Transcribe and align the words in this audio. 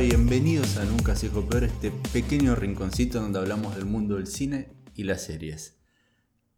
Bienvenidos 0.00 0.78
a 0.78 0.86
Nunca 0.86 1.14
se 1.14 1.28
peor, 1.28 1.62
este 1.62 1.90
pequeño 1.90 2.54
rinconcito 2.54 3.20
donde 3.20 3.38
hablamos 3.38 3.76
del 3.76 3.84
mundo 3.84 4.16
del 4.16 4.28
cine 4.28 4.72
y 4.94 5.04
las 5.04 5.22
series. 5.24 5.78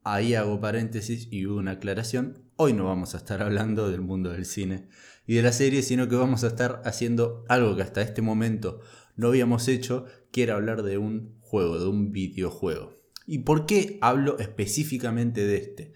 Ahí 0.05 0.35
hago 0.37 0.61
paréntesis 0.61 1.27
y 1.29 1.47
una 1.47 1.73
aclaración. 1.73 2.39
Hoy 2.55 2.73
no 2.73 2.85
vamos 2.85 3.15
a 3.15 3.19
estar 3.19 3.43
hablando 3.43 3.91
del 3.91 4.01
mundo 4.01 4.31
del 4.31 4.47
cine 4.47 4.87
y 5.27 5.35
de 5.35 5.43
las 5.43 5.57
series, 5.57 5.89
sino 5.89 6.09
que 6.09 6.15
vamos 6.15 6.45
a 6.45 6.47
estar 6.47 6.83
haciendo 6.85 7.45
algo 7.49 7.75
que 7.75 7.83
hasta 7.83 8.01
este 8.01 8.23
momento 8.23 8.79
no 9.17 9.27
habíamos 9.27 9.67
hecho, 9.67 10.05
que 10.31 10.45
era 10.45 10.55
hablar 10.55 10.85
de 10.85 10.99
un 10.99 11.37
juego, 11.41 11.81
de 11.81 11.89
un 11.89 12.13
videojuego. 12.13 12.95
¿Y 13.27 13.41
por 13.41 13.67
qué 13.67 13.99
hablo 14.03 14.39
específicamente 14.39 15.45
de 15.45 15.57
este? 15.57 15.93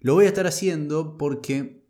Lo 0.00 0.12
voy 0.12 0.26
a 0.26 0.28
estar 0.28 0.46
haciendo 0.46 1.16
porque 1.16 1.82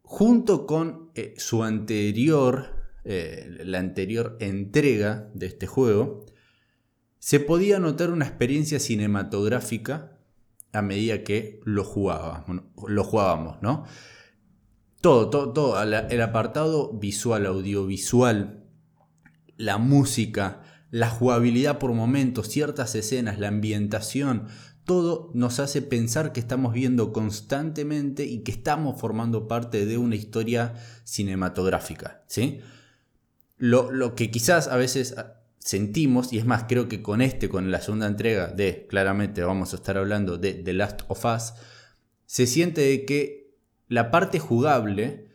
junto 0.00 0.66
con 0.66 1.10
eh, 1.14 1.34
su 1.36 1.62
anterior, 1.62 2.77
eh, 3.10 3.48
la 3.64 3.78
anterior 3.78 4.36
entrega 4.38 5.30
de 5.32 5.46
este 5.46 5.66
juego, 5.66 6.26
se 7.18 7.40
podía 7.40 7.78
notar 7.78 8.10
una 8.10 8.26
experiencia 8.26 8.78
cinematográfica 8.78 10.18
a 10.74 10.82
medida 10.82 11.24
que 11.24 11.62
lo 11.64 11.84
jugábamos, 11.84 12.64
lo 12.86 13.04
jugábamos 13.04 13.62
¿no? 13.62 13.86
Todo, 15.00 15.30
todo, 15.30 15.54
todo, 15.54 15.82
el 15.82 16.20
apartado 16.20 16.92
visual, 16.92 17.46
audiovisual, 17.46 18.66
la 19.56 19.78
música, 19.78 20.60
la 20.90 21.08
jugabilidad 21.08 21.78
por 21.78 21.94
momentos, 21.94 22.48
ciertas 22.48 22.94
escenas, 22.94 23.38
la 23.38 23.48
ambientación, 23.48 24.48
todo 24.84 25.30
nos 25.32 25.60
hace 25.60 25.80
pensar 25.80 26.32
que 26.32 26.40
estamos 26.40 26.74
viendo 26.74 27.14
constantemente 27.14 28.26
y 28.26 28.40
que 28.40 28.50
estamos 28.50 29.00
formando 29.00 29.48
parte 29.48 29.86
de 29.86 29.96
una 29.96 30.16
historia 30.16 30.74
cinematográfica. 31.04 32.22
¿sí? 32.26 32.60
Lo, 33.58 33.90
lo, 33.90 34.14
que 34.14 34.30
quizás 34.30 34.68
a 34.68 34.76
veces 34.76 35.14
sentimos, 35.58 36.32
y 36.32 36.38
es 36.38 36.46
más, 36.46 36.64
creo 36.68 36.88
que 36.88 37.02
con 37.02 37.20
este, 37.20 37.48
con 37.48 37.70
la 37.70 37.80
segunda 37.80 38.06
entrega 38.06 38.48
de, 38.48 38.86
claramente 38.88 39.42
vamos 39.42 39.72
a 39.72 39.76
estar 39.76 39.98
hablando 39.98 40.38
de 40.38 40.54
The 40.54 40.72
Last 40.72 41.02
of 41.08 41.24
Us, 41.24 41.52
se 42.26 42.46
siente 42.46 42.80
de 42.80 43.04
que 43.04 43.54
la 43.88 44.10
parte 44.10 44.38
jugable 44.38 45.28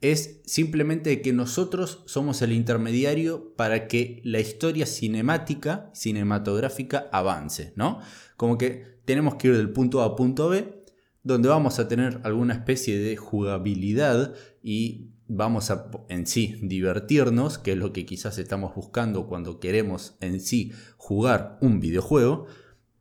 es 0.00 0.40
simplemente 0.44 1.22
que 1.22 1.32
nosotros 1.32 2.02
somos 2.06 2.42
el 2.42 2.52
intermediario 2.52 3.54
para 3.56 3.88
que 3.88 4.20
la 4.24 4.40
historia 4.40 4.86
cinemática, 4.86 5.90
cinematográfica 5.94 7.08
avance, 7.12 7.72
¿no? 7.76 8.00
Como 8.36 8.58
que 8.58 9.00
tenemos 9.04 9.36
que 9.36 9.48
ir 9.48 9.56
del 9.56 9.70
punto 9.70 10.02
A 10.02 10.06
a 10.06 10.16
punto 10.16 10.48
B, 10.48 10.84
donde 11.22 11.48
vamos 11.48 11.78
a 11.78 11.88
tener 11.88 12.20
alguna 12.24 12.54
especie 12.54 12.98
de 12.98 13.16
jugabilidad 13.16 14.34
y 14.62 15.10
vamos 15.28 15.70
a 15.70 15.90
en 16.08 16.26
sí 16.26 16.58
divertirnos, 16.62 17.58
que 17.58 17.72
es 17.72 17.78
lo 17.78 17.92
que 17.92 18.06
quizás 18.06 18.38
estamos 18.38 18.74
buscando 18.74 19.26
cuando 19.26 19.58
queremos 19.58 20.16
en 20.20 20.40
sí 20.40 20.72
jugar 20.96 21.58
un 21.60 21.80
videojuego, 21.80 22.46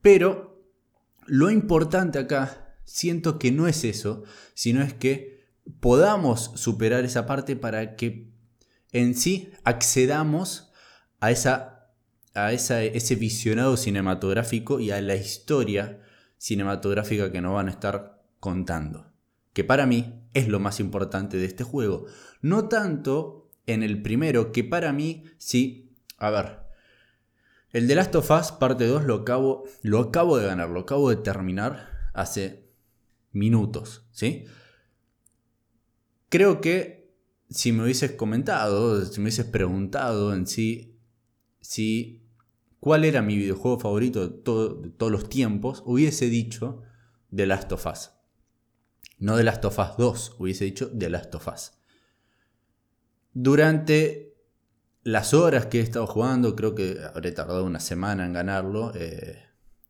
pero 0.02 0.64
lo 1.28 1.50
importante 1.50 2.20
acá 2.20 2.78
siento 2.84 3.40
que 3.40 3.52
no 3.52 3.68
es 3.68 3.84
eso, 3.84 4.23
sino 4.53 4.81
es 4.81 4.94
que 4.94 5.46
podamos 5.80 6.52
superar 6.56 7.03
esa 7.06 7.26
parte 7.26 7.56
para 7.56 7.96
que 7.96 8.31
en 8.92 9.16
sí 9.16 9.52
accedamos 9.64 10.72
a, 11.20 11.31
esa, 11.31 11.90
a 12.34 12.53
ese 12.53 13.16
visionado 13.16 13.78
cinematográfico 13.78 14.80
y 14.80 14.92
a 14.92 15.02
la 15.02 15.16
historia 15.16 16.02
cinematográfica 16.38 17.31
que 17.31 17.42
nos 17.42 17.53
van 17.53 17.68
a 17.68 17.72
estar 17.72 18.24
contando. 18.40 19.12
Que 19.53 19.63
para 19.63 19.86
mí 19.86 20.25
es 20.35 20.47
lo 20.47 20.59
más 20.59 20.79
importante 20.79 21.38
de 21.38 21.46
este 21.46 21.63
juego. 21.63 22.06
No 22.41 22.68
tanto 22.68 23.50
en 23.66 23.81
el 23.81 24.03
primero, 24.03 24.51
que 24.51 24.63
para 24.63 24.94
mí 24.94 25.23
sí. 25.38 25.96
A 26.18 26.29
ver. 26.29 26.59
El 27.72 27.88
The 27.88 27.96
Last 27.96 28.16
of 28.16 28.29
Us 28.29 28.51
parte 28.51 28.85
2 28.85 29.06
lo 29.06 29.16
acabo, 29.16 29.63
lo 29.81 30.00
acabo 30.00 30.38
de 30.38 30.45
ganar, 30.45 30.69
lo 30.69 30.81
acabo 30.81 31.09
de 31.09 31.18
terminar 31.18 31.90
hace 32.13 32.69
minutos, 33.31 34.07
¿sí? 34.12 34.45
Creo 36.29 36.62
que 36.62 37.13
si 37.50 37.72
me 37.72 37.84
hubieses 37.84 38.12
comentado, 38.12 39.03
si 39.06 39.19
me 39.19 39.25
hubieses 39.25 39.45
preguntado 39.45 40.34
en 40.34 40.47
sí, 40.47 41.00
si 41.59 42.24
cuál 42.79 43.03
era 43.03 43.22
mi 43.22 43.35
videojuego 43.35 43.79
favorito 43.79 44.28
de, 44.28 44.38
todos 44.38 45.12
los 45.12 45.28
tiempos, 45.28 45.84
hubiese 45.85 46.29
dicho 46.29 46.81
The 47.35 47.45
Last 47.45 47.72
of 47.74 47.85
Us. 47.88 48.15
No 49.18 49.38
The 49.38 49.44
Last 49.44 49.66
of 49.66 49.80
Us 49.80 49.98
2, 49.98 50.36
hubiese 50.40 50.66
dicho 50.66 50.90
The 50.90 51.09
Last 51.09 51.34
of 51.36 51.48
Us. 51.48 51.72
Durante 53.34 54.34
las 55.03 55.34
horas 55.34 55.68
que 55.68 55.80
he 55.80 55.84
estado 55.84 56.08
jugando, 56.08 56.56
creo 56.56 56.74
que 56.74 56.98
habré 57.14 57.31
tardado 57.31 57.64
una 57.64 57.80
semana 57.80 58.25
en 58.25 58.34
ganarlo. 58.34 58.92
Eh, 58.96 59.40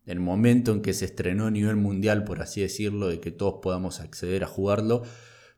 el 0.04 0.20
momento 0.20 0.72
en 0.72 0.82
que 0.82 0.92
se 0.92 1.06
estrenó 1.06 1.46
a 1.46 1.50
nivel 1.50 1.76
mundial, 1.76 2.24
por 2.24 2.40
así 2.40 2.60
decirlo, 2.60 3.08
de 3.08 3.20
que 3.20 3.30
todos 3.30 3.60
podamos 3.62 4.00
acceder 4.00 4.44
a 4.44 4.46
jugarlo, 4.46 5.02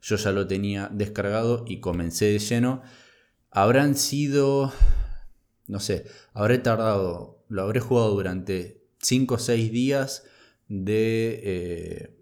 yo 0.00 0.16
ya 0.16 0.32
lo 0.32 0.46
tenía 0.46 0.88
descargado 0.92 1.64
y 1.66 1.80
comencé 1.80 2.26
de 2.26 2.38
lleno. 2.38 2.82
Habrán 3.50 3.94
sido, 3.94 4.72
no 5.66 5.80
sé, 5.80 6.06
habré 6.32 6.58
tardado, 6.58 7.44
lo 7.48 7.62
habré 7.62 7.80
jugado 7.80 8.10
durante 8.10 8.86
5 9.00 9.34
o 9.34 9.38
6 9.38 9.72
días 9.72 10.24
de 10.68 11.40
eh, 11.42 12.17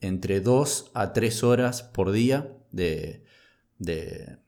entre 0.00 0.40
2 0.40 0.90
a 0.94 1.12
3 1.12 1.44
horas 1.44 1.82
por 1.82 2.12
día 2.12 2.56
de, 2.72 3.24
de, 3.78 4.38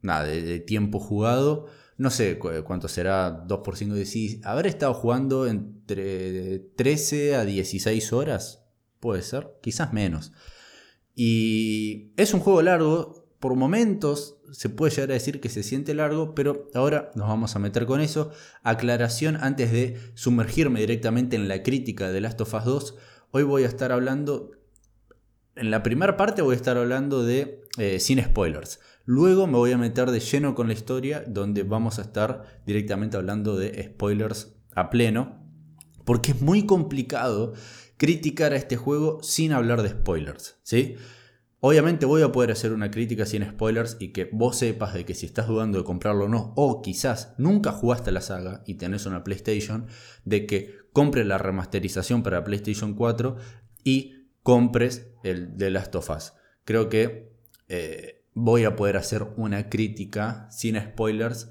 nada, 0.00 0.24
de, 0.24 0.60
tiempo 0.60 0.98
jugado. 0.98 1.66
No 1.96 2.10
sé 2.10 2.38
cuánto 2.38 2.88
será 2.88 3.30
2 3.30 3.60
por 3.64 3.76
5, 3.76 3.94
16. 3.94 4.40
Habré 4.44 4.68
estado 4.68 4.94
jugando 4.94 5.46
entre 5.46 6.58
13 6.76 7.36
a 7.36 7.44
16 7.44 8.12
horas. 8.12 8.64
Puede 9.00 9.22
ser, 9.22 9.48
quizás 9.62 9.92
menos. 9.92 10.32
Y 11.14 12.12
es 12.16 12.32
un 12.34 12.40
juego 12.40 12.62
largo, 12.62 13.22
por 13.38 13.54
momentos 13.56 14.36
se 14.52 14.68
puede 14.68 14.94
llegar 14.94 15.10
a 15.10 15.14
decir 15.14 15.40
que 15.40 15.48
se 15.48 15.62
siente 15.62 15.94
largo, 15.94 16.34
pero 16.34 16.68
ahora 16.74 17.10
nos 17.14 17.26
vamos 17.26 17.56
a 17.56 17.58
meter 17.58 17.86
con 17.86 18.00
eso. 18.00 18.30
Aclaración 18.62 19.36
antes 19.36 19.72
de 19.72 19.98
sumergirme 20.14 20.80
directamente 20.80 21.36
en 21.36 21.48
la 21.48 21.62
crítica 21.62 22.12
de 22.12 22.20
Last 22.20 22.40
of 22.40 22.54
Us 22.54 22.64
2. 22.64 22.94
Hoy 23.34 23.44
voy 23.44 23.64
a 23.64 23.66
estar 23.66 23.92
hablando, 23.92 24.50
en 25.56 25.70
la 25.70 25.82
primera 25.82 26.18
parte 26.18 26.42
voy 26.42 26.52
a 26.52 26.56
estar 26.56 26.76
hablando 26.76 27.24
de 27.24 27.62
eh, 27.78 27.98
sin 27.98 28.22
spoilers. 28.22 28.78
Luego 29.06 29.46
me 29.46 29.56
voy 29.56 29.72
a 29.72 29.78
meter 29.78 30.10
de 30.10 30.20
lleno 30.20 30.54
con 30.54 30.66
la 30.66 30.74
historia, 30.74 31.24
donde 31.26 31.62
vamos 31.62 31.98
a 31.98 32.02
estar 32.02 32.60
directamente 32.66 33.16
hablando 33.16 33.56
de 33.56 33.84
spoilers 33.84 34.52
a 34.74 34.90
pleno, 34.90 35.46
porque 36.04 36.32
es 36.32 36.42
muy 36.42 36.66
complicado 36.66 37.54
criticar 37.96 38.52
a 38.52 38.56
este 38.56 38.76
juego 38.76 39.22
sin 39.22 39.52
hablar 39.52 39.80
de 39.80 39.88
spoilers, 39.88 40.58
¿sí? 40.62 40.96
Obviamente 41.60 42.04
voy 42.04 42.20
a 42.20 42.32
poder 42.32 42.50
hacer 42.50 42.72
una 42.74 42.90
crítica 42.90 43.24
sin 43.24 43.48
spoilers 43.48 43.96
y 43.98 44.08
que 44.08 44.28
vos 44.30 44.58
sepas 44.58 44.92
de 44.92 45.06
que 45.06 45.14
si 45.14 45.24
estás 45.24 45.46
dudando 45.46 45.78
de 45.78 45.84
comprarlo 45.84 46.26
o 46.26 46.28
no, 46.28 46.52
o 46.56 46.82
quizás 46.82 47.32
nunca 47.38 47.72
jugaste 47.72 48.12
la 48.12 48.20
saga 48.20 48.62
y 48.66 48.74
tenés 48.74 49.06
una 49.06 49.24
PlayStation, 49.24 49.86
de 50.26 50.44
que 50.44 50.81
compres 50.92 51.26
la 51.26 51.38
remasterización 51.38 52.22
para 52.22 52.44
PlayStation 52.44 52.94
4 52.94 53.36
y 53.84 54.28
compres 54.42 55.08
el 55.22 55.56
de 55.56 55.70
Last 55.70 55.94
of 55.94 56.10
Us. 56.10 56.32
Creo 56.64 56.88
que 56.88 57.32
eh, 57.68 58.24
voy 58.34 58.64
a 58.64 58.76
poder 58.76 58.96
hacer 58.96 59.26
una 59.36 59.68
crítica 59.68 60.48
sin 60.50 60.78
spoilers 60.80 61.50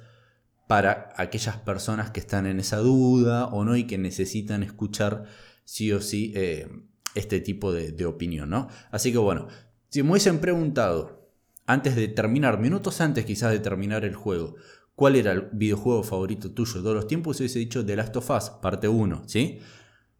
para 0.68 1.10
aquellas 1.18 1.58
personas 1.58 2.12
que 2.12 2.22
están 2.22 2.46
en 2.46 2.60
esa 2.60 2.78
duda 2.78 3.48
o 3.48 3.66
no 3.66 3.76
y 3.76 3.86
que 3.86 3.98
necesitan 3.98 4.64
escuchar 4.64 5.26
sí 5.66 5.92
o 5.92 6.02
sí 6.02 6.32
eh, 6.36 6.70
este 7.16 7.42
tipo 7.42 7.74
de, 7.74 8.06
opinión, 8.06 8.50
¿no? 8.50 8.70
Así 8.90 9.12
que 9.12 9.18
bueno, 9.18 9.48
si 9.90 10.02
me 10.02 10.12
hubiesen 10.12 10.40
preguntado 10.40 11.30
antes 11.66 11.96
de 11.96 12.08
terminar, 12.08 12.60
minutos 12.60 13.02
antes 13.02 13.26
quizás 13.26 13.52
de 13.52 13.60
terminar 13.60 14.06
el 14.06 14.16
juego, 14.16 14.56
cuál 15.02 15.16
era 15.16 15.32
el 15.32 15.50
videojuego 15.52 16.04
favorito 16.04 16.52
tuyo 16.52 16.76
de 16.76 16.82
todos 16.82 16.96
los 16.96 17.08
tiempos, 17.08 17.40
hubiese 17.40 17.58
dicho 17.58 17.84
The 17.84 17.96
Last 17.96 18.16
of 18.18 18.30
Us, 18.30 18.52
parte 18.62 18.88
1, 18.88 19.24
¿sí? 19.26 19.58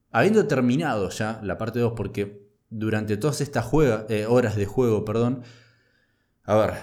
Habiendo 0.10 0.48
terminado 0.48 1.08
ya 1.12 1.40
la 1.44 1.60
parte 1.60 1.78
2, 1.78 1.94
porque 1.96 2.50
durante 2.68 3.16
todas 3.18 3.42
estas 3.42 3.68
eh, 4.10 4.26
horas 4.28 4.56
de 4.56 4.66
juego, 4.66 5.06
perdón, 5.06 5.44
a 6.46 6.56
ver, 6.56 6.74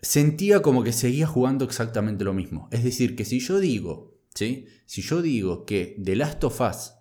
sentía 0.00 0.62
como 0.62 0.82
que 0.82 0.92
seguía 0.92 1.28
jugando 1.28 1.64
exactamente 1.64 2.24
lo 2.24 2.34
mismo. 2.34 2.68
Es 2.72 2.82
decir, 2.82 3.14
que 3.14 3.24
si 3.24 3.38
yo 3.38 3.60
digo, 3.60 4.18
¿sí? 4.34 4.66
Si 4.86 5.00
yo 5.00 5.22
digo 5.22 5.64
que 5.64 5.96
The 6.02 6.16
Last 6.16 6.42
of 6.42 6.60
Us 6.60 6.94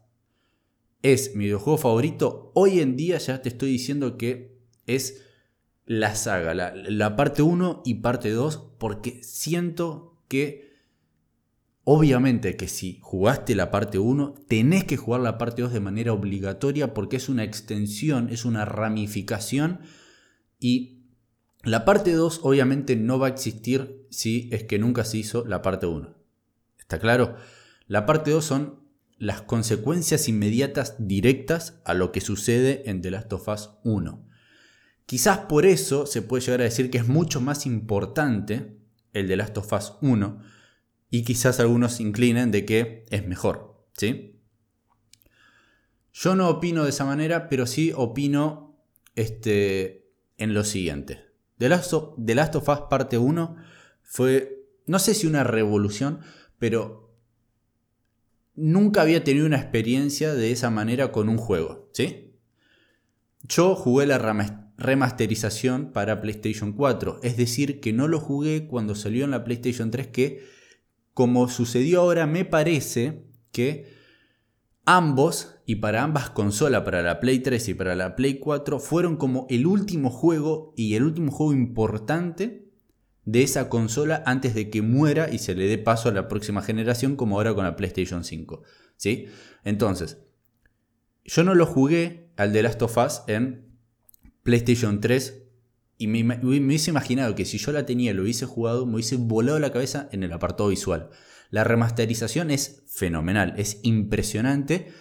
es 1.02 1.36
mi 1.36 1.46
videojuego 1.46 1.80
favorito, 1.80 2.52
hoy 2.54 2.80
en 2.80 2.96
día 2.96 3.18
ya 3.18 3.42
te 3.42 3.50
estoy 3.50 3.72
diciendo 3.72 4.20
que 4.20 4.60
es 4.86 5.25
la 5.86 6.16
saga, 6.16 6.54
la, 6.54 7.16
parte 7.16 7.42
1 7.42 7.84
y 7.86 7.96
parte 7.96 8.32
2, 8.32 8.74
porque 8.80 9.22
siento 9.24 10.20
que 10.28 10.74
obviamente 11.84 12.58
que 12.58 12.68
si 12.68 12.98
jugaste 13.02 13.54
la 13.56 13.70
parte 13.70 14.00
1, 14.00 14.34
tenés 14.48 14.84
que 14.86 14.98
jugar 14.98 15.22
la 15.22 15.38
parte 15.38 15.62
2 15.62 15.72
de 15.72 15.80
manera 15.80 16.14
obligatoria 16.14 16.94
porque 16.94 17.18
es 17.18 17.30
una 17.30 17.44
extensión, 17.44 18.30
es 18.30 18.46
una 18.46 18.66
ramificación 18.66 19.82
y 20.60 20.96
La 21.66 21.84
parte 21.84 22.14
2 22.14 22.42
obviamente 22.44 22.96
no 22.96 23.18
va 23.18 23.26
a 23.26 23.32
existir 23.32 24.06
si 24.12 24.50
es 24.52 24.64
que 24.66 24.78
nunca 24.78 25.04
se 25.04 25.18
hizo 25.18 25.46
la 25.46 25.64
parte 25.64 25.88
1. 25.88 26.16
¿Está 26.78 27.00
claro? 27.00 27.36
La 27.88 28.06
parte 28.06 28.30
2 28.30 28.46
son 28.46 28.80
las 29.18 29.42
consecuencias 29.42 30.30
inmediatas 30.30 30.96
directas 31.00 31.82
a 31.84 31.96
lo 31.96 32.12
que 32.12 32.22
sucede 32.22 32.88
en 32.90 33.02
The 33.02 33.12
Last 33.12 33.34
of 33.34 33.48
Us 33.48 33.72
1. 33.84 34.25
Quizás 35.06 35.40
por 35.40 35.66
eso 35.66 36.06
se 36.06 36.22
puede 36.22 36.44
llegar 36.44 36.62
a 36.62 36.66
decir 36.66 36.90
que 36.90 36.98
es 36.98 37.08
mucho 37.08 37.42
más 37.42 37.66
importante 37.66 38.78
el 39.14 39.28
The 39.28 39.38
Last 39.38 39.58
of 39.58 39.72
Us 39.72 39.94
1 40.02 40.40
y 41.10 41.24
quizás 41.24 41.60
algunos 41.60 42.00
inclinen 42.00 42.52
de 42.52 42.66
que 42.66 43.06
es 43.10 43.26
mejor, 43.26 43.86
¿sí? 43.94 44.42
Yo 46.12 46.36
no 46.36 46.50
opino 46.50 46.84
de 46.84 46.90
esa 46.90 47.06
manera, 47.06 47.50
pero 47.50 47.68
sí 47.68 47.92
opino 47.96 48.82
este, 49.16 50.12
en 50.38 50.54
lo 50.54 50.64
siguiente. 50.64 51.26
The 51.58 51.70
Last, 51.70 51.94
of, 51.94 52.18
Last 52.18 52.56
of 52.56 52.68
Us 52.68 52.80
parte 52.90 53.18
1 53.18 53.56
fue, 54.02 54.66
no 54.88 55.00
sé 55.00 55.14
si 55.14 55.28
una 55.28 55.44
revolución, 55.44 56.22
pero 56.58 57.16
nunca 58.56 59.02
había 59.02 59.24
tenido 59.24 59.46
una 59.46 59.58
experiencia 59.58 60.34
de 60.34 60.52
esa 60.52 60.70
manera 60.70 61.12
con 61.12 61.30
un 61.30 61.38
juego, 61.38 61.90
¿sí? 61.94 62.35
Yo 63.48 63.76
jugué 63.76 64.08
la 64.08 64.18
remasterización 64.78 65.92
para 65.92 66.22
PlayStation 66.22 66.74
4, 66.74 67.20
es 67.22 67.38
decir, 67.38 67.80
que 67.80 67.94
no 67.94 68.08
lo 68.08 68.20
jugué 68.20 68.68
cuando 68.68 68.96
salió 68.96 69.26
en 69.26 69.32
la 69.32 69.44
PlayStation 69.44 69.92
3, 69.92 70.08
que 70.08 70.44
como 71.14 71.48
sucedió 71.48 72.02
ahora, 72.02 72.28
me 72.28 72.44
parece 72.44 73.28
que 73.52 73.88
ambos, 74.86 75.56
y 75.66 75.76
para 75.76 76.04
ambas 76.04 76.30
consolas, 76.30 76.82
para 76.82 77.02
la 77.02 77.20
Play 77.20 77.40
3 77.40 77.70
y 77.70 77.74
para 77.74 77.96
la 77.96 78.16
Play 78.16 78.40
4, 78.40 78.80
fueron 78.80 79.16
como 79.16 79.48
el 79.50 79.66
último 79.66 80.10
juego 80.10 80.74
y 80.76 80.96
el 80.96 81.04
último 81.04 81.32
juego 81.32 81.54
importante 81.54 82.70
de 83.24 83.44
esa 83.44 83.70
consola 83.70 84.24
antes 84.26 84.56
de 84.56 84.70
que 84.70 84.82
muera 84.82 85.32
y 85.32 85.40
se 85.40 85.56
le 85.56 85.68
dé 85.68 85.78
paso 85.78 86.10
a 86.10 86.14
la 86.14 86.28
próxima 86.28 86.62
generación, 86.62 87.16
como 87.16 87.38
ahora 87.38 87.56
con 87.56 87.64
la 87.64 87.76
PlayStation 87.76 88.24
5. 88.24 88.64
¿sí? 88.98 89.28
Entonces, 89.64 90.25
yo 91.26 91.44
no 91.44 91.56
lo 91.56 91.66
jugué 91.66 92.32
al 92.38 92.54
The 92.54 92.64
Last 92.64 92.82
of 92.84 92.98
Us 92.98 93.24
en 93.28 93.66
PlayStation 94.44 95.02
3 95.02 95.42
y 95.98 96.08
me, 96.08 96.40
hubiese 96.44 96.92
imaginado 96.92 97.36
que 97.36 97.46
si 97.46 97.58
yo 97.58 97.72
la 97.72 97.86
tenía 97.86 98.14
lo 98.14 98.24
hubiese 98.24 98.46
jugado, 98.46 98.86
me 98.86 98.96
hubiese 98.96 99.18
volado 99.18 99.60
la 99.60 99.72
cabeza 99.72 100.08
en 100.12 100.24
el 100.24 100.32
apartado 100.32 100.70
visual. 100.70 101.10
La 101.50 101.64
remasterización 101.64 102.52
es 102.52 102.84
fenomenal, 102.88 103.54
es 103.58 103.80
impresionante, 103.84 104.92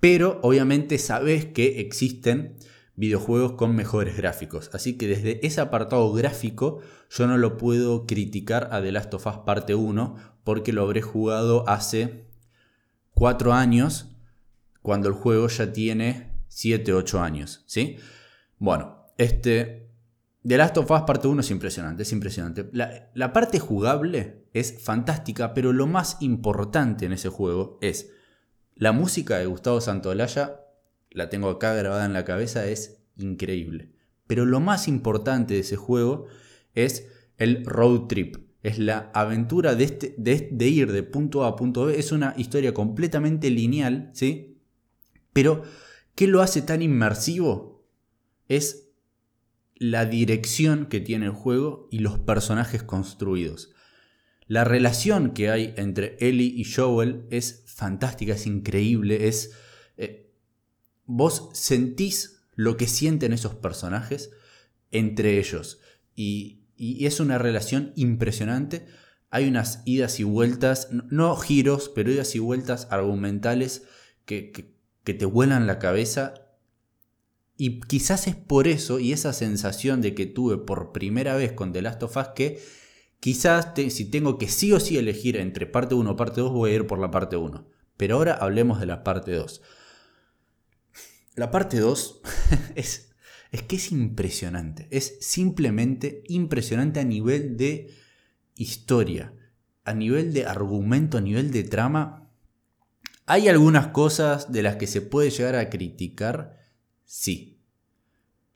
pero 0.00 0.40
obviamente 0.42 0.98
sabes 0.98 1.46
que 1.46 1.80
existen 1.80 2.56
videojuegos 2.96 3.52
con 3.52 3.74
mejores 3.74 4.16
gráficos. 4.16 4.70
Así 4.74 4.98
que 4.98 5.06
desde 5.06 5.46
ese 5.46 5.60
apartado 5.60 6.12
gráfico 6.12 6.80
yo 7.10 7.26
no 7.26 7.38
lo 7.38 7.56
puedo 7.56 8.06
criticar 8.06 8.68
a 8.72 8.82
The 8.82 8.92
Last 8.92 9.14
of 9.14 9.26
Us 9.26 9.38
parte 9.46 9.74
1 9.74 10.16
porque 10.44 10.72
lo 10.72 10.82
habré 10.82 11.00
jugado 11.00 11.66
hace 11.68 12.26
4 13.14 13.52
años 13.52 14.09
cuando 14.82 15.08
el 15.08 15.14
juego 15.14 15.48
ya 15.48 15.72
tiene 15.72 16.32
7, 16.48 16.92
8 16.92 17.20
años. 17.20 17.64
¿sí? 17.66 17.96
Bueno, 18.58 19.06
este, 19.18 19.90
The 20.46 20.56
Last 20.56 20.78
of 20.78 20.90
Us 20.90 21.02
parte 21.02 21.28
1 21.28 21.40
es 21.40 21.50
impresionante, 21.50 22.02
es 22.02 22.12
impresionante. 22.12 22.68
La, 22.72 23.32
parte 23.32 23.58
jugable 23.58 24.46
es 24.54 24.82
fantástica, 24.82 25.52
pero 25.52 25.72
lo 25.72 25.86
más 25.86 26.16
importante 26.20 27.06
en 27.06 27.12
ese 27.12 27.28
juego 27.28 27.78
es 27.82 28.10
la 28.74 28.92
música 28.92 29.38
de 29.38 29.46
Gustavo 29.46 29.80
Santolaya, 29.80 30.62
la 31.10 31.28
tengo 31.28 31.50
acá 31.50 31.74
grabada 31.74 32.06
en 32.06 32.14
la 32.14 32.24
cabeza, 32.24 32.66
es 32.66 33.02
increíble. 33.16 33.92
Pero 34.26 34.46
lo 34.46 34.60
más 34.60 34.88
importante 34.88 35.54
de 35.54 35.60
ese 35.60 35.76
juego 35.76 36.26
es 36.74 37.08
el 37.36 37.66
road 37.66 38.06
trip, 38.06 38.36
es 38.62 38.78
la 38.78 39.10
aventura 39.12 39.74
de, 39.74 39.84
este, 39.84 40.68
ir 40.68 40.92
de 40.92 41.02
punto 41.02 41.44
A 41.44 41.48
a 41.48 41.56
punto 41.56 41.86
B. 41.86 41.98
Es 41.98 42.12
una 42.12 42.34
historia 42.36 42.72
completamente 42.72 43.50
lineal, 43.50 44.10
¿sí? 44.14 44.49
Pero, 45.40 45.64
¿qué 46.16 46.26
lo 46.26 46.42
hace 46.42 46.60
tan 46.60 46.82
inmersivo? 46.82 47.88
Es 48.46 48.90
la 49.74 50.04
dirección 50.04 50.84
que 50.84 51.00
tiene 51.00 51.24
el 51.24 51.32
juego 51.32 51.88
y 51.90 52.00
los 52.00 52.18
personajes 52.18 52.82
construidos. 52.82 53.72
La 54.48 54.64
relación 54.64 55.30
que 55.30 55.48
hay 55.48 55.72
entre 55.78 56.18
Ellie 56.20 56.52
y 56.54 56.64
Joel 56.70 57.24
es 57.30 57.62
fantástica, 57.68 58.34
es 58.34 58.46
increíble, 58.46 59.28
es... 59.28 59.52
Eh, 59.96 60.30
vos 61.06 61.48
sentís 61.54 62.42
lo 62.54 62.76
que 62.76 62.86
sienten 62.86 63.32
esos 63.32 63.54
personajes 63.54 64.32
entre 64.90 65.38
ellos 65.38 65.80
y, 66.14 66.58
es 66.76 67.18
una 67.18 67.38
relación 67.38 67.94
impresionante. 67.96 68.84
Hay 69.30 69.48
unas 69.48 69.80
idas 69.86 70.20
y 70.20 70.24
vueltas, 70.24 70.88
no 70.90 71.34
giros, 71.36 71.90
pero 71.94 72.12
idas 72.12 72.34
y 72.34 72.40
vueltas 72.40 72.88
argumentales 72.90 73.84
que, 74.26 74.50
que 74.50 74.79
te 75.14 75.24
vuelan 75.24 75.66
la 75.66 75.78
cabeza 75.78 76.34
y 77.56 77.80
quizás 77.80 78.26
es 78.26 78.36
por 78.36 78.68
eso 78.68 79.00
y 79.00 79.12
esa 79.12 79.32
sensación 79.32 80.00
de 80.00 80.14
que 80.14 80.26
tuve 80.26 80.56
por 80.56 80.92
primera 80.92 81.36
vez 81.36 81.52
con 81.52 81.72
The 81.72 81.82
Last 81.82 82.02
of 82.02 82.16
Us 82.16 82.28
que 82.34 82.60
quizás 83.20 83.72
si 83.90 84.06
tengo 84.06 84.38
que 84.38 84.48
sí 84.48 84.72
o 84.72 84.80
sí 84.80 84.96
elegir 84.96 85.36
entre 85.36 85.66
parte 85.66 85.94
1 85.94 86.10
o 86.10 86.16
parte 86.16 86.40
2 86.40 86.52
voy 86.52 86.70
a 86.70 86.74
ir 86.74 86.86
por 86.86 86.98
la 86.98 87.10
parte 87.10 87.36
1. 87.36 87.66
Pero 87.96 88.16
ahora 88.16 88.32
hablemos 88.32 88.80
de 88.80 88.86
la 88.86 89.04
parte 89.04 89.32
2. 89.32 89.60
La 91.36 91.50
parte 91.50 91.78
2 91.78 92.22
es, 92.74 93.12
es 93.52 93.62
que 93.62 93.76
es 93.76 93.92
impresionante. 93.92 94.88
Es 94.90 95.18
simplemente 95.20 96.22
impresionante 96.28 97.00
a 97.00 97.04
nivel 97.04 97.58
de 97.58 97.94
historia, 98.54 99.34
a 99.84 99.92
nivel 99.92 100.32
de 100.32 100.46
argumento, 100.46 101.18
a 101.18 101.20
nivel 101.20 101.50
de 101.50 101.64
trama. 101.64 102.29
Hay 103.30 103.46
algunas 103.46 103.88
cosas 103.88 104.50
de 104.50 104.62
las 104.62 104.74
que 104.74 104.88
se 104.88 105.02
puede 105.02 105.30
llegar 105.30 105.54
a 105.54 105.70
criticar 105.70 106.58
Sí. 107.04 107.60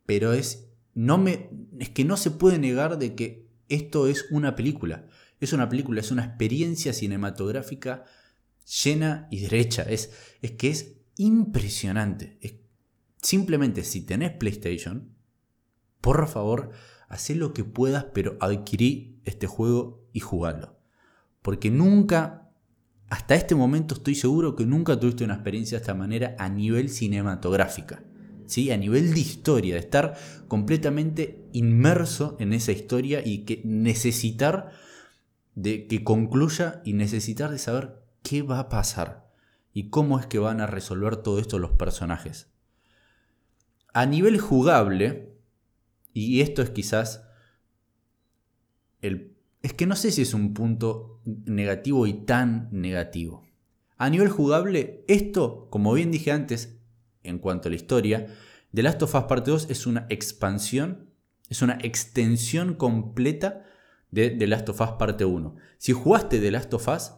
Pero 0.05 0.31
es, 0.31 0.69
no 0.93 1.17
me, 1.17 1.49
es 1.79 1.89
que 1.89 2.03
no 2.05 2.15
se 2.15 2.31
puede 2.31 2.57
negar 2.57 2.97
de 2.97 3.15
que 3.15 3.49
esto 3.67 4.07
es 4.07 4.27
una 4.31 4.55
película. 4.55 5.07
Es 5.41 5.53
una 5.53 5.67
película, 5.67 5.99
es 5.99 6.11
una 6.11 6.23
experiencia 6.23 6.93
cinematográfica 6.93 8.05
llena 8.83 9.27
y 9.29 9.41
derecha. 9.41 9.83
Es, 9.83 10.11
es 10.41 10.51
que 10.51 10.69
es 10.69 10.97
impresionante. 11.17 12.37
Es, 12.41 12.55
simplemente 13.21 13.83
si 13.83 14.01
tenés 14.01 14.31
PlayStation, 14.31 15.15
por 15.99 16.27
favor, 16.27 16.71
haz 17.09 17.29
lo 17.29 17.53
que 17.53 17.63
puedas, 17.63 18.07
pero 18.13 18.37
adquirí 18.39 19.21
este 19.25 19.47
juego 19.47 20.05
y 20.13 20.19
jugalo. 20.19 20.77
Porque 21.41 21.71
nunca, 21.71 22.44
hasta 23.09 23.35
este 23.35 23.55
momento 23.55 23.95
estoy 23.95 24.15
seguro 24.15 24.55
que 24.55 24.65
nunca 24.65 24.99
tuviste 24.99 25.23
una 25.23 25.35
experiencia 25.35 25.77
de 25.77 25.81
esta 25.81 25.93
manera 25.93 26.35
a 26.39 26.49
nivel 26.49 26.89
cinematográfica 26.89 28.03
a 28.71 28.77
nivel 28.77 29.13
de 29.13 29.19
historia, 29.19 29.73
de 29.73 29.79
estar 29.79 30.15
completamente 30.47 31.43
inmerso 31.51 32.37
en 32.39 32.53
esa 32.53 32.71
historia 32.71 33.21
y 33.25 33.39
que 33.39 33.61
necesitar 33.65 34.71
de 35.55 35.87
que 35.87 36.03
concluya 36.03 36.81
y 36.85 36.93
necesitar 36.93 37.49
de 37.49 37.57
saber 37.57 38.03
qué 38.23 38.43
va 38.43 38.59
a 38.59 38.69
pasar 38.69 39.31
y 39.73 39.89
cómo 39.89 40.19
es 40.19 40.27
que 40.27 40.39
van 40.39 40.61
a 40.61 40.67
resolver 40.67 41.17
todo 41.17 41.39
esto 41.39 41.59
los 41.59 41.71
personajes. 41.71 42.47
A 43.93 44.05
nivel 44.05 44.39
jugable, 44.39 45.33
y 46.13 46.41
esto 46.41 46.61
es 46.61 46.69
quizás 46.69 47.23
el... 49.01 49.34
Es 49.65 49.73
que 49.73 49.87
no 49.87 49.95
sé 49.95 50.11
si 50.11 50.21
es 50.21 50.35
un 50.35 50.53
punto 50.53 51.21
negativo 51.25 52.05
y 52.05 52.13
tan 52.13 52.69
negativo. 52.71 53.47
A 53.97 54.11
nivel 54.11 54.29
jugable, 54.29 55.03
esto, 55.07 55.69
como 55.71 55.91
bien 55.93 56.11
dije 56.11 56.31
antes, 56.31 56.77
en 57.23 57.39
cuanto 57.39 57.67
a 57.67 57.71
la 57.71 57.75
historia, 57.75 58.27
The 58.75 58.83
Last 58.83 59.01
of 59.01 59.15
Us 59.15 59.23
Parte 59.23 59.49
2 59.49 59.71
es 59.71 59.87
una 59.87 60.05
expansión, 60.11 61.09
es 61.49 61.63
una 61.63 61.79
extensión 61.81 62.75
completa 62.75 63.65
de 64.11 64.29
The 64.29 64.45
Last 64.45 64.69
of 64.69 64.81
Us 64.81 64.91
Parte 64.99 65.25
1. 65.25 65.55
Si 65.79 65.93
jugaste 65.93 66.39
The 66.39 66.51
Last 66.51 66.71
of 66.75 66.87
Us 66.87 67.13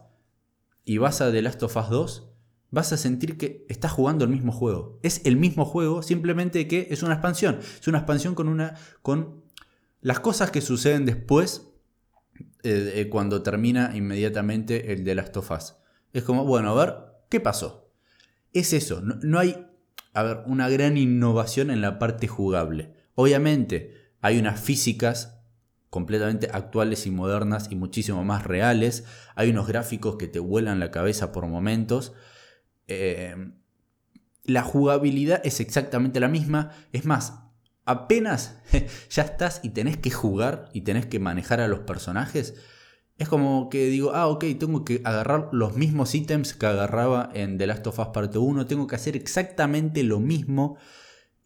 y 0.86 0.96
vas 0.96 1.20
a 1.20 1.30
The 1.30 1.42
Last 1.42 1.62
of 1.62 1.76
Us 1.76 1.90
2, 1.90 2.32
vas 2.70 2.94
a 2.94 2.96
sentir 2.96 3.36
que 3.36 3.66
estás 3.68 3.92
jugando 3.92 4.24
el 4.24 4.30
mismo 4.30 4.52
juego. 4.52 4.98
Es 5.02 5.20
el 5.26 5.36
mismo 5.36 5.66
juego, 5.66 6.02
simplemente 6.02 6.66
que 6.66 6.88
es 6.90 7.02
una 7.02 7.12
expansión. 7.12 7.58
Es 7.58 7.86
una 7.88 7.98
expansión 7.98 8.34
con 8.34 8.48
una. 8.48 8.74
con 9.02 9.44
las 10.00 10.20
cosas 10.20 10.50
que 10.50 10.62
suceden 10.62 11.04
después. 11.04 11.67
Eh, 12.62 13.08
cuando 13.10 13.42
termina 13.42 13.92
inmediatamente 13.94 14.92
el 14.92 15.04
The 15.04 15.14
Last 15.14 15.36
of. 15.36 15.50
Es 16.12 16.22
como, 16.24 16.44
bueno, 16.44 16.70
a 16.70 16.74
ver, 16.74 16.94
¿qué 17.28 17.40
pasó? 17.40 17.92
Es 18.52 18.72
eso, 18.72 19.00
no 19.02 19.38
hay 19.38 19.68
a 20.14 20.22
ver, 20.22 20.42
una 20.46 20.68
gran 20.68 20.96
innovación 20.96 21.70
en 21.70 21.80
la 21.80 21.98
parte 21.98 22.26
jugable. 22.26 22.92
Obviamente, 23.14 24.12
hay 24.20 24.38
unas 24.38 24.60
físicas 24.60 25.38
completamente 25.90 26.48
actuales 26.52 27.06
y 27.06 27.10
modernas 27.10 27.68
y 27.70 27.76
muchísimo 27.76 28.24
más 28.24 28.44
reales. 28.44 29.04
Hay 29.36 29.50
unos 29.50 29.68
gráficos 29.68 30.16
que 30.16 30.26
te 30.26 30.38
vuelan 30.38 30.80
la 30.80 30.90
cabeza 30.90 31.32
por 31.32 31.46
momentos. 31.46 32.14
Eh, 32.88 33.52
la 34.44 34.62
jugabilidad 34.62 35.40
es 35.44 35.60
exactamente 35.60 36.20
la 36.20 36.28
misma. 36.28 36.72
Es 36.92 37.04
más, 37.04 37.34
apenas 37.88 38.58
ya 39.10 39.22
estás 39.22 39.60
y 39.62 39.70
tenés 39.70 39.96
que 39.96 40.10
jugar 40.10 40.68
y 40.74 40.82
tenés 40.82 41.06
que 41.06 41.18
manejar 41.18 41.60
a 41.60 41.68
los 41.68 41.80
personajes, 41.80 42.54
es 43.16 43.28
como 43.28 43.70
que 43.70 43.86
digo, 43.86 44.12
ah, 44.14 44.28
ok, 44.28 44.44
tengo 44.60 44.84
que 44.84 45.00
agarrar 45.04 45.48
los 45.52 45.74
mismos 45.74 46.14
ítems 46.14 46.54
que 46.54 46.66
agarraba 46.66 47.30
en 47.34 47.56
The 47.56 47.66
Last 47.66 47.86
of 47.86 47.98
Us 47.98 48.08
Parte 48.08 48.38
1, 48.38 48.66
tengo 48.66 48.86
que 48.86 48.94
hacer 48.94 49.16
exactamente 49.16 50.04
lo 50.04 50.20
mismo. 50.20 50.76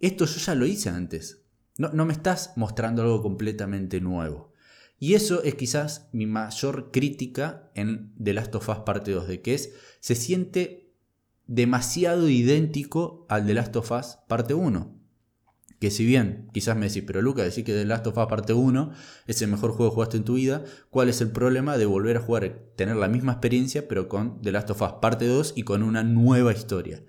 Esto 0.00 0.26
yo 0.26 0.38
ya 0.38 0.54
lo 0.54 0.66
hice 0.66 0.90
antes. 0.90 1.46
No, 1.78 1.90
no 1.90 2.04
me 2.04 2.12
estás 2.12 2.52
mostrando 2.56 3.02
algo 3.02 3.22
completamente 3.22 4.00
nuevo. 4.00 4.52
Y 4.98 5.14
eso 5.14 5.42
es 5.44 5.54
quizás 5.54 6.08
mi 6.12 6.26
mayor 6.26 6.90
crítica 6.90 7.70
en 7.74 8.12
The 8.22 8.34
Last 8.34 8.54
of 8.56 8.68
Us 8.68 8.78
Parte 8.78 9.12
2, 9.12 9.28
de 9.28 9.40
que 9.40 9.54
es, 9.54 9.72
se 10.00 10.14
siente 10.14 10.92
demasiado 11.46 12.28
idéntico 12.28 13.26
al 13.28 13.46
The 13.46 13.54
Last 13.54 13.76
of 13.76 13.90
Us 13.92 14.18
Parte 14.28 14.54
1 14.54 15.01
que 15.82 15.90
si 15.90 16.06
bien 16.06 16.48
quizás 16.52 16.76
me 16.76 16.86
decís, 16.86 17.02
pero 17.04 17.20
Luca, 17.22 17.42
decís 17.42 17.64
que 17.64 17.72
The 17.72 17.84
Last 17.84 18.06
of 18.06 18.16
Us 18.16 18.26
parte 18.26 18.52
1 18.52 18.92
es 19.26 19.42
el 19.42 19.50
mejor 19.50 19.72
juego 19.72 19.90
que 19.90 19.94
jugaste 19.96 20.16
en 20.16 20.22
tu 20.22 20.34
vida, 20.34 20.62
¿cuál 20.90 21.08
es 21.08 21.20
el 21.20 21.32
problema 21.32 21.76
de 21.76 21.86
volver 21.86 22.18
a 22.18 22.20
jugar, 22.20 22.56
tener 22.76 22.94
la 22.94 23.08
misma 23.08 23.32
experiencia, 23.32 23.88
pero 23.88 24.08
con 24.08 24.40
The 24.42 24.52
Last 24.52 24.70
of 24.70 24.80
Us 24.80 24.92
parte 25.02 25.26
2 25.26 25.54
y 25.56 25.64
con 25.64 25.82
una 25.82 26.04
nueva 26.04 26.52
historia? 26.52 27.02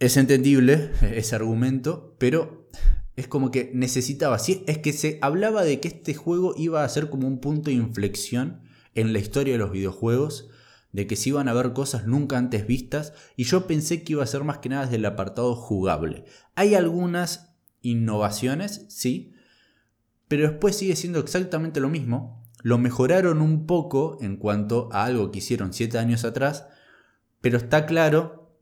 Es 0.00 0.16
entendible 0.16 0.90
ese 1.02 1.36
argumento, 1.36 2.16
pero 2.18 2.68
es 3.14 3.28
como 3.28 3.52
que 3.52 3.70
necesitaba, 3.72 4.40
sí, 4.40 4.64
es 4.66 4.78
que 4.78 4.92
se 4.92 5.20
hablaba 5.22 5.62
de 5.62 5.78
que 5.78 5.86
este 5.86 6.12
juego 6.12 6.54
iba 6.56 6.82
a 6.82 6.88
ser 6.88 7.08
como 7.08 7.28
un 7.28 7.38
punto 7.38 7.70
de 7.70 7.76
inflexión 7.76 8.62
en 8.96 9.12
la 9.12 9.20
historia 9.20 9.52
de 9.52 9.60
los 9.60 9.70
videojuegos, 9.70 10.50
de 10.96 11.06
que 11.06 11.14
se 11.14 11.28
iban 11.28 11.46
a 11.46 11.52
ver 11.52 11.74
cosas 11.74 12.06
nunca 12.06 12.38
antes 12.38 12.66
vistas 12.66 13.12
y 13.36 13.44
yo 13.44 13.66
pensé 13.66 14.02
que 14.02 14.14
iba 14.14 14.22
a 14.22 14.26
ser 14.26 14.44
más 14.44 14.58
que 14.58 14.70
nada 14.70 14.84
desde 14.84 14.96
el 14.96 15.04
apartado 15.04 15.54
jugable. 15.54 16.24
Hay 16.54 16.74
algunas 16.74 17.54
innovaciones, 17.82 18.86
sí, 18.88 19.34
pero 20.26 20.48
después 20.48 20.74
sigue 20.74 20.96
siendo 20.96 21.18
exactamente 21.18 21.80
lo 21.80 21.90
mismo. 21.90 22.42
Lo 22.62 22.78
mejoraron 22.78 23.42
un 23.42 23.66
poco 23.66 24.16
en 24.22 24.38
cuanto 24.38 24.88
a 24.90 25.04
algo 25.04 25.30
que 25.30 25.40
hicieron 25.40 25.74
7 25.74 25.98
años 25.98 26.24
atrás, 26.24 26.66
pero 27.42 27.58
está 27.58 27.84
claro 27.84 28.56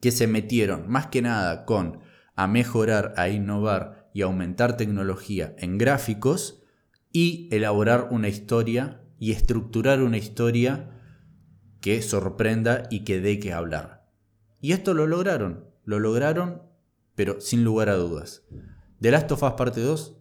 que 0.00 0.10
se 0.10 0.26
metieron 0.26 0.88
más 0.88 1.08
que 1.08 1.20
nada 1.20 1.66
con 1.66 1.98
a 2.34 2.46
mejorar, 2.46 3.12
a 3.18 3.28
innovar 3.28 4.08
y 4.14 4.22
aumentar 4.22 4.78
tecnología 4.78 5.54
en 5.58 5.76
gráficos 5.76 6.62
y 7.12 7.46
elaborar 7.52 8.08
una 8.10 8.28
historia 8.28 9.02
y 9.18 9.32
estructurar 9.32 10.02
una 10.02 10.16
historia 10.16 10.93
que 11.84 12.00
sorprenda 12.00 12.84
y 12.88 13.04
que 13.04 13.20
dé 13.20 13.38
que 13.38 13.52
hablar. 13.52 14.08
Y 14.58 14.72
esto 14.72 14.94
lo 14.94 15.06
lograron, 15.06 15.66
lo 15.84 15.98
lograron, 15.98 16.62
pero 17.14 17.42
sin 17.42 17.62
lugar 17.62 17.90
a 17.90 17.96
dudas. 17.96 18.42
The 19.02 19.10
Last 19.10 19.30
of 19.32 19.42
Us 19.42 19.52
Parte 19.52 19.82
2 19.82 20.16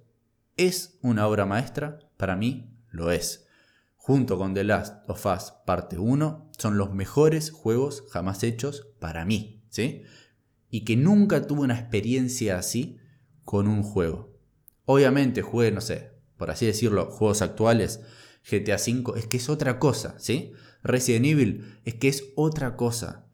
es 0.57 0.99
una 1.01 1.25
obra 1.25 1.45
maestra, 1.45 1.99
para 2.17 2.35
mí 2.35 2.75
lo 2.89 3.13
es. 3.13 3.47
Junto 3.95 4.37
con 4.37 4.53
The 4.53 4.65
Last 4.65 5.09
of 5.09 5.25
Us 5.25 5.53
Parte 5.65 5.97
1 5.97 6.51
son 6.57 6.77
los 6.77 6.93
mejores 6.93 7.51
juegos 7.51 8.03
jamás 8.11 8.43
hechos 8.43 8.89
para 8.99 9.23
mí, 9.23 9.63
¿sí? 9.69 10.03
Y 10.69 10.83
que 10.83 10.97
nunca 10.97 11.47
tuve 11.47 11.61
una 11.61 11.79
experiencia 11.79 12.57
así 12.57 12.97
con 13.45 13.69
un 13.69 13.83
juego. 13.83 14.37
Obviamente 14.83 15.41
jugué, 15.41 15.71
no 15.71 15.79
sé, 15.79 16.11
por 16.35 16.51
así 16.51 16.65
decirlo, 16.65 17.05
juegos 17.05 17.41
actuales, 17.41 18.01
GTA 18.51 18.75
V, 18.75 19.17
es 19.17 19.27
que 19.27 19.37
es 19.37 19.47
otra 19.47 19.79
cosa, 19.79 20.19
¿sí? 20.19 20.51
Resident 20.83 21.25
Evil 21.25 21.79
es 21.85 21.95
que 21.95 22.09
es 22.09 22.31
otra 22.35 22.75
cosa. 22.75 23.25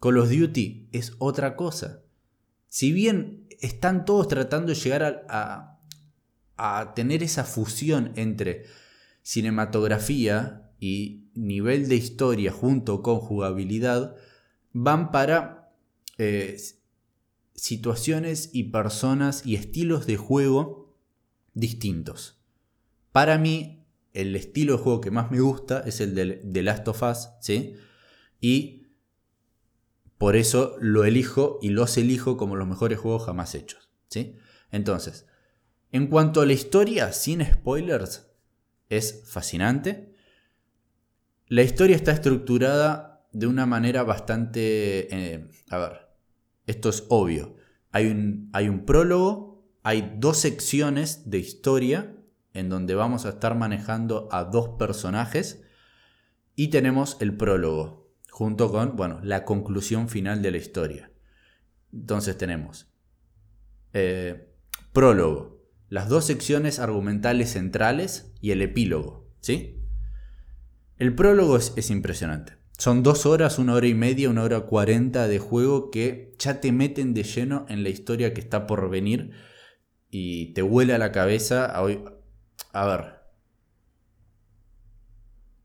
Call 0.00 0.18
of 0.18 0.30
Duty 0.30 0.88
es 0.92 1.12
otra 1.18 1.56
cosa. 1.56 2.02
Si 2.68 2.92
bien 2.92 3.46
están 3.60 4.04
todos 4.04 4.28
tratando 4.28 4.68
de 4.68 4.74
llegar 4.74 5.26
a, 5.28 5.70
tener 6.94 7.22
esa 7.22 7.44
fusión 7.44 8.12
entre 8.16 8.64
cinematografía 9.22 10.70
y 10.78 11.28
nivel 11.34 11.88
de 11.88 11.96
historia 11.96 12.52
junto 12.52 13.02
con 13.02 13.18
jugabilidad, 13.18 14.16
van 14.72 15.10
para 15.10 15.72
eh, 16.18 16.56
situaciones 17.54 18.50
y 18.52 18.64
personas 18.64 19.44
y 19.46 19.56
estilos 19.56 20.06
de 20.06 20.16
juego 20.16 20.94
distintos. 21.54 22.40
Para 23.12 23.38
mí, 23.38 23.83
el 24.14 24.34
estilo 24.36 24.76
de 24.76 24.82
juego 24.82 25.00
que 25.00 25.10
más 25.10 25.30
me 25.30 25.40
gusta 25.40 25.82
es 25.84 26.00
el 26.00 26.14
de 26.14 26.62
Last 26.62 26.88
of 26.88 27.02
Us, 27.02 27.28
¿sí? 27.40 27.74
Y 28.40 28.86
por 30.16 30.36
eso 30.36 30.76
lo 30.80 31.04
elijo 31.04 31.58
y 31.60 31.70
los 31.70 31.98
elijo 31.98 32.36
como 32.36 32.56
los 32.56 32.68
mejores 32.68 32.98
juegos 32.98 33.26
jamás 33.26 33.54
hechos, 33.54 33.90
¿sí? 34.08 34.36
Entonces, 34.70 35.26
en 35.90 36.06
cuanto 36.06 36.40
a 36.40 36.46
la 36.46 36.52
historia, 36.52 37.12
sin 37.12 37.44
spoilers, 37.44 38.30
es 38.88 39.24
fascinante. 39.26 40.14
La 41.48 41.62
historia 41.62 41.96
está 41.96 42.12
estructurada 42.12 43.28
de 43.32 43.46
una 43.48 43.66
manera 43.66 44.04
bastante... 44.04 45.08
Eh, 45.14 45.48
a 45.70 45.78
ver, 45.78 46.08
esto 46.66 46.88
es 46.88 47.04
obvio. 47.08 47.56
Hay 47.90 48.06
un, 48.06 48.50
hay 48.52 48.68
un 48.68 48.84
prólogo, 48.84 49.68
hay 49.82 50.14
dos 50.18 50.38
secciones 50.38 51.30
de 51.30 51.38
historia 51.38 52.16
en 52.54 52.68
donde 52.68 52.94
vamos 52.94 53.26
a 53.26 53.30
estar 53.30 53.56
manejando 53.56 54.28
a 54.32 54.44
dos 54.44 54.70
personajes 54.78 55.64
y 56.56 56.68
tenemos 56.68 57.16
el 57.20 57.36
prólogo, 57.36 58.14
junto 58.30 58.70
con, 58.70 58.96
bueno, 58.96 59.20
la 59.22 59.44
conclusión 59.44 60.08
final 60.08 60.40
de 60.40 60.52
la 60.52 60.56
historia. 60.56 61.10
Entonces 61.92 62.38
tenemos 62.38 62.88
eh, 63.92 64.52
prólogo, 64.92 65.62
las 65.88 66.08
dos 66.08 66.24
secciones 66.24 66.78
argumentales 66.78 67.52
centrales 67.52 68.32
y 68.40 68.52
el 68.52 68.62
epílogo, 68.62 69.28
¿sí? 69.40 69.80
El 70.96 71.14
prólogo 71.14 71.56
es, 71.56 71.72
es 71.76 71.90
impresionante. 71.90 72.54
Son 72.78 73.02
dos 73.02 73.26
horas, 73.26 73.58
una 73.58 73.74
hora 73.74 73.86
y 73.86 73.94
media, 73.94 74.30
una 74.30 74.42
hora 74.42 74.60
cuarenta 74.62 75.28
de 75.28 75.38
juego 75.38 75.90
que 75.90 76.34
ya 76.38 76.60
te 76.60 76.72
meten 76.72 77.14
de 77.14 77.22
lleno 77.22 77.66
en 77.68 77.82
la 77.82 77.88
historia 77.88 78.34
que 78.34 78.40
está 78.40 78.66
por 78.66 78.90
venir 78.90 79.30
y 80.10 80.52
te 80.54 80.62
vuela 80.62 80.98
la 80.98 81.12
cabeza. 81.12 81.72
A 82.72 82.86
ver. 82.86 83.14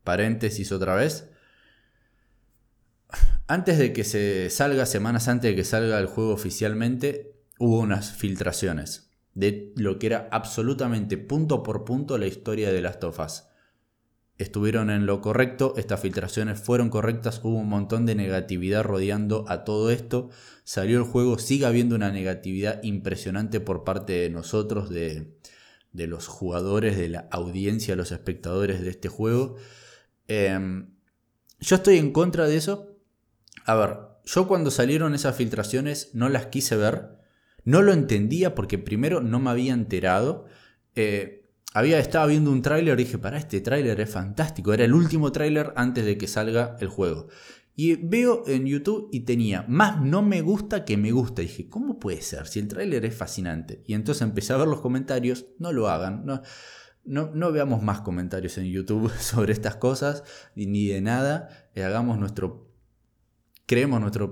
Paréntesis 0.04 0.72
otra 0.72 0.94
vez. 0.94 1.30
Antes 3.46 3.78
de 3.78 3.92
que 3.92 4.04
se 4.04 4.48
salga, 4.50 4.86
semanas 4.86 5.28
antes 5.28 5.50
de 5.50 5.56
que 5.56 5.64
salga 5.64 5.98
el 5.98 6.06
juego 6.06 6.32
oficialmente, 6.32 7.34
hubo 7.58 7.80
unas 7.80 8.12
filtraciones 8.12 9.10
de 9.34 9.72
lo 9.76 9.98
que 9.98 10.06
era 10.06 10.28
absolutamente 10.30 11.18
punto 11.18 11.62
por 11.62 11.84
punto 11.84 12.18
la 12.18 12.26
historia 12.26 12.72
de 12.72 12.80
las 12.80 13.00
tofas. 13.00 13.50
Estuvieron 14.38 14.88
en 14.88 15.04
lo 15.04 15.20
correcto, 15.20 15.74
estas 15.76 16.00
filtraciones 16.00 16.60
fueron 16.60 16.88
correctas, 16.88 17.40
hubo 17.44 17.58
un 17.58 17.68
montón 17.68 18.06
de 18.06 18.14
negatividad 18.14 18.84
rodeando 18.84 19.44
a 19.48 19.64
todo 19.64 19.90
esto. 19.90 20.30
Salió 20.64 20.98
el 20.98 21.04
juego, 21.04 21.38
sigue 21.38 21.66
habiendo 21.66 21.94
una 21.94 22.10
negatividad 22.10 22.82
impresionante 22.82 23.60
por 23.60 23.84
parte 23.84 24.14
de 24.14 24.30
nosotros, 24.30 24.88
de, 24.88 25.39
de 25.92 26.06
los 26.06 26.26
jugadores, 26.26 26.96
de 26.96 27.08
la 27.08 27.28
audiencia, 27.30 27.96
los 27.96 28.12
espectadores 28.12 28.80
de 28.80 28.90
este 28.90 29.08
juego. 29.08 29.56
Em, 30.28 30.94
yo 31.58 31.76
estoy 31.76 31.98
en 31.98 32.12
contra 32.12 32.46
de 32.46 32.56
eso. 32.56 32.96
A 33.64 33.74
ver, 33.74 33.96
yo 34.24 34.46
cuando 34.46 34.70
salieron 34.70 35.14
esas 35.14 35.36
filtraciones 35.36 36.10
no 36.14 36.28
las 36.28 36.46
quise 36.46 36.76
ver. 36.76 37.18
No 37.64 37.82
lo 37.82 37.92
entendía 37.92 38.54
porque 38.54 38.78
primero 38.78 39.20
no 39.20 39.40
me 39.40 39.50
había 39.50 39.72
enterado. 39.72 40.46
Eh, 40.94 41.50
había 41.72 41.98
estado 41.98 42.28
viendo 42.28 42.50
un 42.50 42.62
tráiler 42.62 42.98
y 42.98 43.04
dije, 43.04 43.18
para 43.18 43.38
este 43.38 43.60
tráiler 43.60 44.00
es 44.00 44.10
fantástico. 44.10 44.72
Era 44.72 44.84
el 44.84 44.94
último 44.94 45.30
tráiler 45.32 45.72
antes 45.76 46.04
de 46.04 46.18
que 46.18 46.26
salga 46.26 46.76
el 46.80 46.88
juego. 46.88 47.28
Y 47.76 47.96
veo 47.96 48.42
en 48.46 48.66
YouTube 48.66 49.08
y 49.12 49.20
tenía 49.20 49.64
más 49.68 50.00
no 50.00 50.22
me 50.22 50.42
gusta 50.42 50.84
que 50.84 50.96
me 50.96 51.12
gusta. 51.12 51.42
Dije, 51.42 51.68
¿cómo 51.68 51.98
puede 51.98 52.20
ser? 52.20 52.46
Si 52.46 52.58
el 52.58 52.68
tráiler 52.68 53.04
es 53.04 53.16
fascinante. 53.16 53.82
Y 53.86 53.94
entonces 53.94 54.22
empecé 54.22 54.52
a 54.52 54.58
ver 54.58 54.68
los 54.68 54.80
comentarios. 54.80 55.46
No 55.58 55.72
lo 55.72 55.88
hagan. 55.88 56.24
No, 56.26 56.42
no, 57.04 57.30
no 57.34 57.52
veamos 57.52 57.82
más 57.82 58.02
comentarios 58.02 58.58
en 58.58 58.66
YouTube 58.66 59.10
sobre 59.18 59.52
estas 59.52 59.76
cosas 59.76 60.24
ni 60.54 60.88
de 60.88 61.00
nada. 61.00 61.48
Eh, 61.74 61.82
hagamos 61.82 62.18
nuestro... 62.18 62.70
Creemos 63.66 64.00
nuestra 64.00 64.28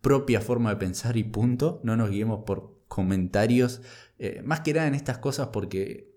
propia 0.00 0.40
forma 0.40 0.70
de 0.70 0.76
pensar 0.76 1.16
y 1.16 1.24
punto. 1.24 1.80
No 1.84 1.96
nos 1.96 2.10
guiemos 2.10 2.44
por 2.44 2.82
comentarios. 2.88 3.80
Eh, 4.18 4.42
más 4.44 4.60
que 4.60 4.74
nada 4.74 4.88
en 4.88 4.94
estas 4.94 5.18
cosas 5.18 5.48
porque 5.48 6.11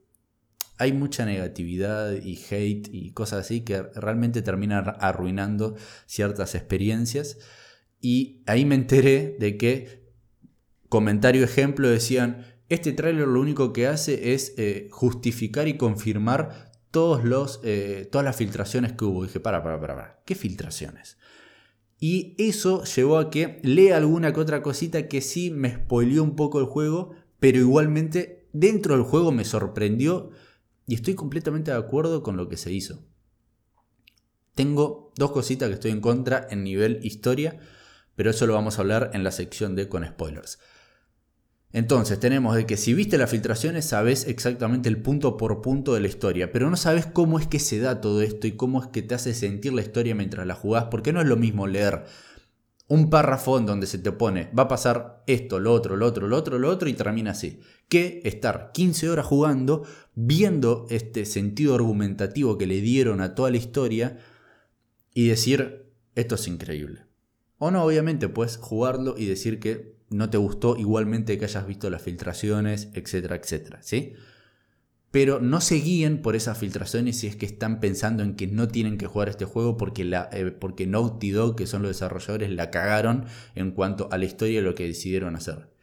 hay 0.78 0.94
mucha 0.94 1.26
negatividad 1.26 2.12
y 2.12 2.40
hate 2.50 2.90
y 2.92 3.12
cosas 3.12 3.46
así 3.46 3.62
que 3.62 3.82
realmente 3.82 4.42
terminan 4.42 4.96
arruinando 5.00 5.76
ciertas 6.06 6.56
experiencias. 6.56 7.38
Y 8.02 8.44
ahí 8.46 8.66
me 8.66 8.76
enteré 8.76 9.36
de 9.40 9.58
que, 9.58 10.12
comentario 10.90 11.44
ejemplo, 11.44 11.90
decían, 11.90 12.46
este 12.70 12.92
tráiler 12.92 13.28
lo 13.28 13.40
único 13.40 13.74
que 13.74 13.88
hace 13.88 14.34
es 14.34 14.54
eh, 14.58 14.88
justificar 14.92 15.68
y 15.68 15.78
confirmar 15.78 16.72
todos 16.92 17.24
los, 17.24 17.62
eh, 17.64 18.08
todas 18.12 18.26
las 18.26 18.36
filtraciones 18.36 18.94
que 18.94 19.06
hubo. 19.06 19.24
Y 19.24 19.28
dije, 19.28 19.40
para, 19.40 19.64
para, 19.64 19.80
para, 19.80 19.96
para, 19.96 20.24
¿qué 20.26 20.36
filtraciones? 20.36 21.18
Y 22.00 22.36
eso 22.38 22.84
llevó 22.84 23.18
a 23.18 23.30
que 23.30 23.60
lea 23.64 23.98
alguna 23.98 24.34
que 24.34 24.40
otra 24.40 24.62
cosita 24.62 25.08
que 25.08 25.22
sí 25.22 25.52
me 25.52 25.74
spoileó 25.76 26.24
un 26.24 26.36
poco 26.36 26.60
el 26.60 26.66
juego, 26.66 27.16
pero 27.40 27.58
igualmente 27.60 28.48
dentro 28.52 28.96
del 28.96 29.04
juego 29.04 29.32
me 29.32 29.46
sorprendió 29.46 30.32
y 30.88 30.96
estoy 30.96 31.16
completamente 31.16 31.72
de 31.72 31.78
acuerdo 31.78 32.24
con 32.24 32.38
lo 32.38 32.48
que 32.50 32.58
se 32.58 32.72
hizo. 32.72 33.04
Tengo 34.54 35.12
dos 35.16 35.32
cositas 35.32 35.68
que 35.68 35.76
estoy 35.76 35.92
en 35.92 36.02
contra 36.02 36.48
en 36.50 36.64
nivel 36.64 37.00
historia, 37.04 37.60
pero 38.16 38.30
eso 38.30 38.48
lo 38.48 38.54
vamos 38.54 38.78
a 38.78 38.82
hablar 38.82 39.12
en 39.14 39.24
la 39.24 39.32
sección 39.32 39.76
de 39.76 39.90
con 39.90 40.06
spoilers. 40.06 40.60
Entonces 41.74 42.22
tenemos 42.22 42.56
de 42.56 42.66
que 42.66 42.78
si 42.78 42.94
viste 42.94 43.18
las 43.18 43.30
filtraciones 43.30 43.84
sabes 43.84 44.28
exactamente 44.28 44.88
el 44.88 45.02
punto 45.02 45.36
por 45.36 45.62
punto 45.62 45.94
de 45.94 46.00
la 46.00 46.08
historia, 46.08 46.54
pero 46.54 46.70
no 46.70 46.78
sabes 46.78 47.06
cómo 47.06 47.38
es 47.38 47.48
que 47.48 47.60
se 47.60 47.80
da 47.80 48.00
todo 48.00 48.22
esto 48.22 48.48
y 48.48 48.54
cómo 48.54 48.82
es 48.82 48.88
que 48.88 49.02
te 49.02 49.14
hace 49.14 49.34
sentir 49.34 49.74
la 49.74 49.82
historia 49.82 50.16
mientras 50.16 50.48
la 50.48 50.56
jugás, 50.56 50.86
porque 50.86 51.12
no 51.12 51.20
es 51.20 51.28
lo 51.28 51.36
mismo 51.36 51.68
leer 51.68 52.06
un 52.88 53.10
párrafo 53.10 53.58
en 53.58 53.66
donde 53.66 53.88
se 53.88 53.98
te 53.98 54.12
pone 54.12 54.52
va 54.58 54.64
a 54.64 54.68
pasar 54.68 55.24
esto, 55.28 55.60
lo 55.60 55.74
otro, 55.74 55.96
lo 55.96 56.06
otro, 56.06 56.28
lo 56.28 56.38
otro, 56.38 56.60
lo 56.60 56.70
otro 56.70 56.88
y 56.88 56.94
termina 56.94 57.32
así, 57.32 57.60
que 57.90 58.22
estar 58.24 58.72
15 58.74 59.10
horas 59.10 59.26
jugando, 59.26 59.84
viendo 60.14 60.86
este 60.90 61.26
sentido 61.26 61.76
argumentativo 61.76 62.58
que 62.58 62.68
le 62.68 62.82
dieron 62.82 63.22
a 63.22 63.34
toda 63.34 63.50
la 63.50 63.58
historia 63.58 64.20
y 65.14 65.28
decir 65.28 65.92
esto 66.14 66.36
es 66.36 66.48
increíble. 66.48 67.06
O 67.58 67.72
no, 67.72 67.84
obviamente 67.84 68.30
puedes 68.30 68.58
jugarlo 68.58 69.16
y 69.18 69.26
decir 69.26 69.60
que 69.60 69.96
no 70.10 70.30
te 70.30 70.38
gustó 70.38 70.78
igualmente 70.78 71.38
que 71.38 71.46
hayas 71.46 71.66
visto 71.66 71.90
las 71.90 72.02
filtraciones, 72.02 72.90
etcétera, 72.94 73.36
etcétera, 73.36 73.80
¿sí? 73.82 74.14
Pero 75.16 75.40
no 75.40 75.62
se 75.62 75.76
guíen 75.76 76.22
por 76.22 76.36
esas 76.36 76.58
filtraciones 76.58 77.18
si 77.18 77.28
es 77.28 77.38
que 77.38 77.46
están 77.46 77.80
pensando 77.80 78.22
en 78.22 78.36
que 78.36 78.48
no 78.48 78.68
tienen 78.68 78.98
que 78.98 79.08
jugar 79.08 79.30
este 79.30 79.46
juego 79.46 79.78
porque, 79.78 80.04
la, 80.04 80.30
eh, 80.34 80.52
porque 80.52 80.88
Naughty 80.88 81.32
Dog, 81.32 81.56
que 81.56 81.68
son 81.68 81.84
los 81.84 81.92
desarrolladores, 81.92 82.50
la 82.50 82.70
cagaron 82.70 83.24
en 83.56 83.72
cuanto 83.72 84.10
a 84.12 84.18
la 84.18 84.26
historia 84.26 84.60
y 84.60 84.62
lo 84.62 84.76
que 84.76 84.86
decidieron 84.88 85.38
hacer. 85.38 85.74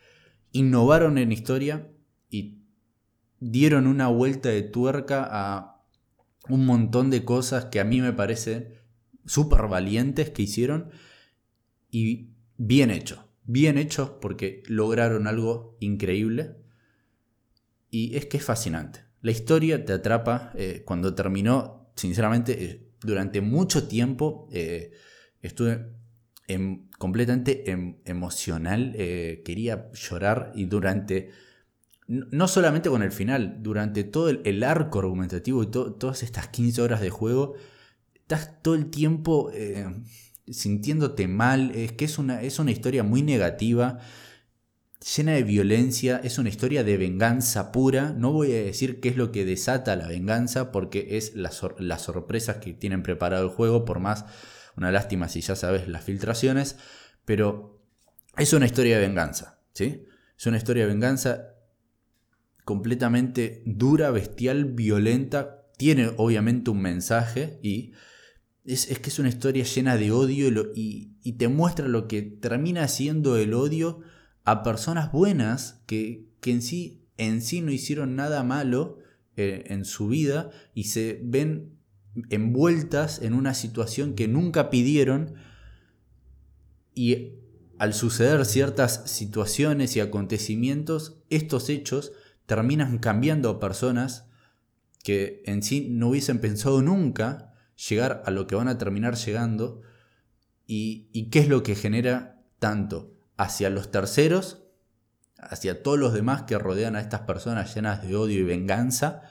Innovaron 0.50 1.16
en 1.16 1.32
historia 1.32 1.88
y 2.28 2.58
dieron 3.40 3.86
una 3.86 4.08
vuelta 4.08 4.50
de 4.50 4.60
tuerca 4.60 5.26
a 5.30 5.82
un 6.50 6.66
montón 6.66 7.08
de 7.08 7.24
cosas 7.24 7.64
que 7.64 7.80
a 7.80 7.84
mí 7.84 8.02
me 8.02 8.12
parecen 8.12 8.74
súper 9.24 9.62
valientes 9.66 10.28
que 10.28 10.42
hicieron 10.42 10.90
y 11.90 12.34
bien 12.58 12.90
hecho 12.90 13.32
bien 13.44 13.78
hechos 13.78 14.10
porque 14.20 14.62
lograron 14.66 15.26
algo 15.26 15.76
increíble. 15.80 16.56
Y 17.90 18.16
es 18.16 18.26
que 18.26 18.38
es 18.38 18.44
fascinante. 18.44 19.11
La 19.22 19.30
historia 19.30 19.84
te 19.84 19.92
atrapa. 19.92 20.52
Eh, 20.54 20.82
cuando 20.84 21.14
terminó, 21.14 21.92
sinceramente, 21.96 22.64
eh, 22.64 22.88
durante 23.00 23.40
mucho 23.40 23.88
tiempo 23.88 24.48
eh, 24.52 24.92
estuve 25.40 26.02
completamente 26.98 27.70
em, 27.70 27.96
emocional. 28.04 28.92
quería 28.92 29.90
llorar 29.92 30.52
y 30.54 30.66
durante... 30.66 31.30
No 32.06 32.46
solamente 32.46 32.90
con 32.90 33.02
el 33.02 33.10
final, 33.10 33.62
durante 33.62 34.04
todo 34.04 34.28
el, 34.28 34.62
arco 34.64 34.98
argumentativo 34.98 35.62
y 35.62 35.70
todas 35.70 36.22
estas 36.22 36.48
15 36.48 36.82
horas 36.82 37.00
de 37.00 37.08
juego, 37.08 37.54
estás 38.14 38.60
todo 38.60 38.74
el 38.74 38.90
tiempo 38.90 39.50
sintiéndote 40.46 41.26
mal, 41.26 41.70
es 41.70 41.92
que 41.92 42.04
es 42.04 42.18
una, 42.18 42.42
es 42.42 42.58
una 42.58 42.70
historia 42.70 43.02
muy 43.02 43.22
negativa, 43.22 44.00
llena 45.16 45.32
de 45.32 45.42
violencia, 45.42 46.20
es 46.22 46.38
una 46.38 46.48
historia 46.48 46.84
de 46.84 46.96
venganza 46.96 47.72
pura. 47.72 48.12
No 48.12 48.32
voy 48.32 48.52
a 48.52 48.62
decir 48.62 49.00
qué 49.00 49.08
es 49.08 49.16
lo 49.16 49.32
que 49.32 49.44
desata 49.44 49.96
la 49.96 50.08
venganza, 50.08 50.72
porque 50.72 51.16
es 51.16 51.34
las, 51.34 51.56
sorpresas 51.56 52.56
que 52.56 52.72
tienen 52.72 53.02
preparado 53.02 53.44
el 53.44 53.50
juego, 53.50 53.84
por 53.84 54.00
más 54.00 54.24
una 54.76 54.90
lástima 54.90 55.28
si 55.28 55.40
ya 55.40 55.54
sabes 55.54 55.88
las 55.88 56.04
filtraciones, 56.04 56.76
pero 57.24 57.82
es 58.38 58.52
una 58.52 58.66
historia 58.66 58.98
de 58.98 59.06
venganza, 59.06 59.60
¿sí? 59.74 60.06
Es 60.38 60.46
una 60.46 60.56
historia 60.56 60.84
de 60.84 60.92
venganza 60.92 61.48
completamente 62.64 63.62
dura, 63.66 64.10
bestial, 64.10 64.64
violenta, 64.64 65.66
tiene 65.76 66.12
obviamente 66.16 66.70
un 66.70 66.80
mensaje 66.80 67.58
y 67.62 67.92
es, 68.64 68.86
que 68.86 69.10
es 69.10 69.18
una 69.18 69.28
historia 69.28 69.64
llena 69.64 69.96
de 69.96 70.12
odio 70.12 70.72
y, 70.74 71.32
te 71.36 71.48
muestra 71.48 71.88
lo 71.88 72.06
que 72.08 72.22
termina 72.22 72.86
siendo 72.88 73.36
el 73.36 73.54
odio 73.54 74.00
a 74.44 74.62
personas 74.62 75.12
buenas 75.12 75.82
que, 75.86 76.26
en, 76.44 76.62
sí, 76.62 77.02
en 77.16 77.42
sí 77.42 77.60
no 77.60 77.70
hicieron 77.70 78.16
nada 78.16 78.42
malo 78.42 78.98
eh, 79.36 79.64
en 79.68 79.84
su 79.84 80.08
vida 80.08 80.50
y 80.74 80.84
se 80.84 81.20
ven 81.22 81.78
envueltas 82.30 83.22
en 83.22 83.34
una 83.34 83.54
situación 83.54 84.14
que 84.14 84.28
nunca 84.28 84.70
pidieron 84.70 85.34
y 86.94 87.38
al 87.78 87.94
suceder 87.94 88.44
ciertas 88.44 89.10
situaciones 89.10 89.96
y 89.96 90.00
acontecimientos, 90.00 91.22
estos 91.30 91.68
hechos 91.68 92.12
terminan 92.46 92.98
cambiando 92.98 93.50
a 93.50 93.60
personas 93.60 94.28
que 95.02 95.42
en 95.46 95.62
sí 95.62 95.88
no 95.90 96.10
hubiesen 96.10 96.40
pensado 96.40 96.82
nunca 96.82 97.54
llegar 97.88 98.22
a 98.24 98.30
lo 98.30 98.46
que 98.46 98.54
van 98.54 98.68
a 98.68 98.78
terminar 98.78 99.16
llegando 99.16 99.80
y, 100.66 101.28
qué 101.30 101.40
es 101.40 101.48
lo 101.48 101.62
que 101.62 101.74
genera 101.74 102.42
tanto 102.58 103.12
hacia 103.42 103.70
los 103.70 103.90
terceros, 103.90 104.62
hacia 105.38 105.82
todos 105.82 105.98
los 105.98 106.12
demás 106.12 106.42
que 106.42 106.58
rodean 106.58 106.96
a 106.96 107.00
estas 107.00 107.22
personas 107.22 107.74
llenas 107.74 108.02
de 108.02 108.16
odio 108.16 108.40
y 108.40 108.44
venganza, 108.44 109.22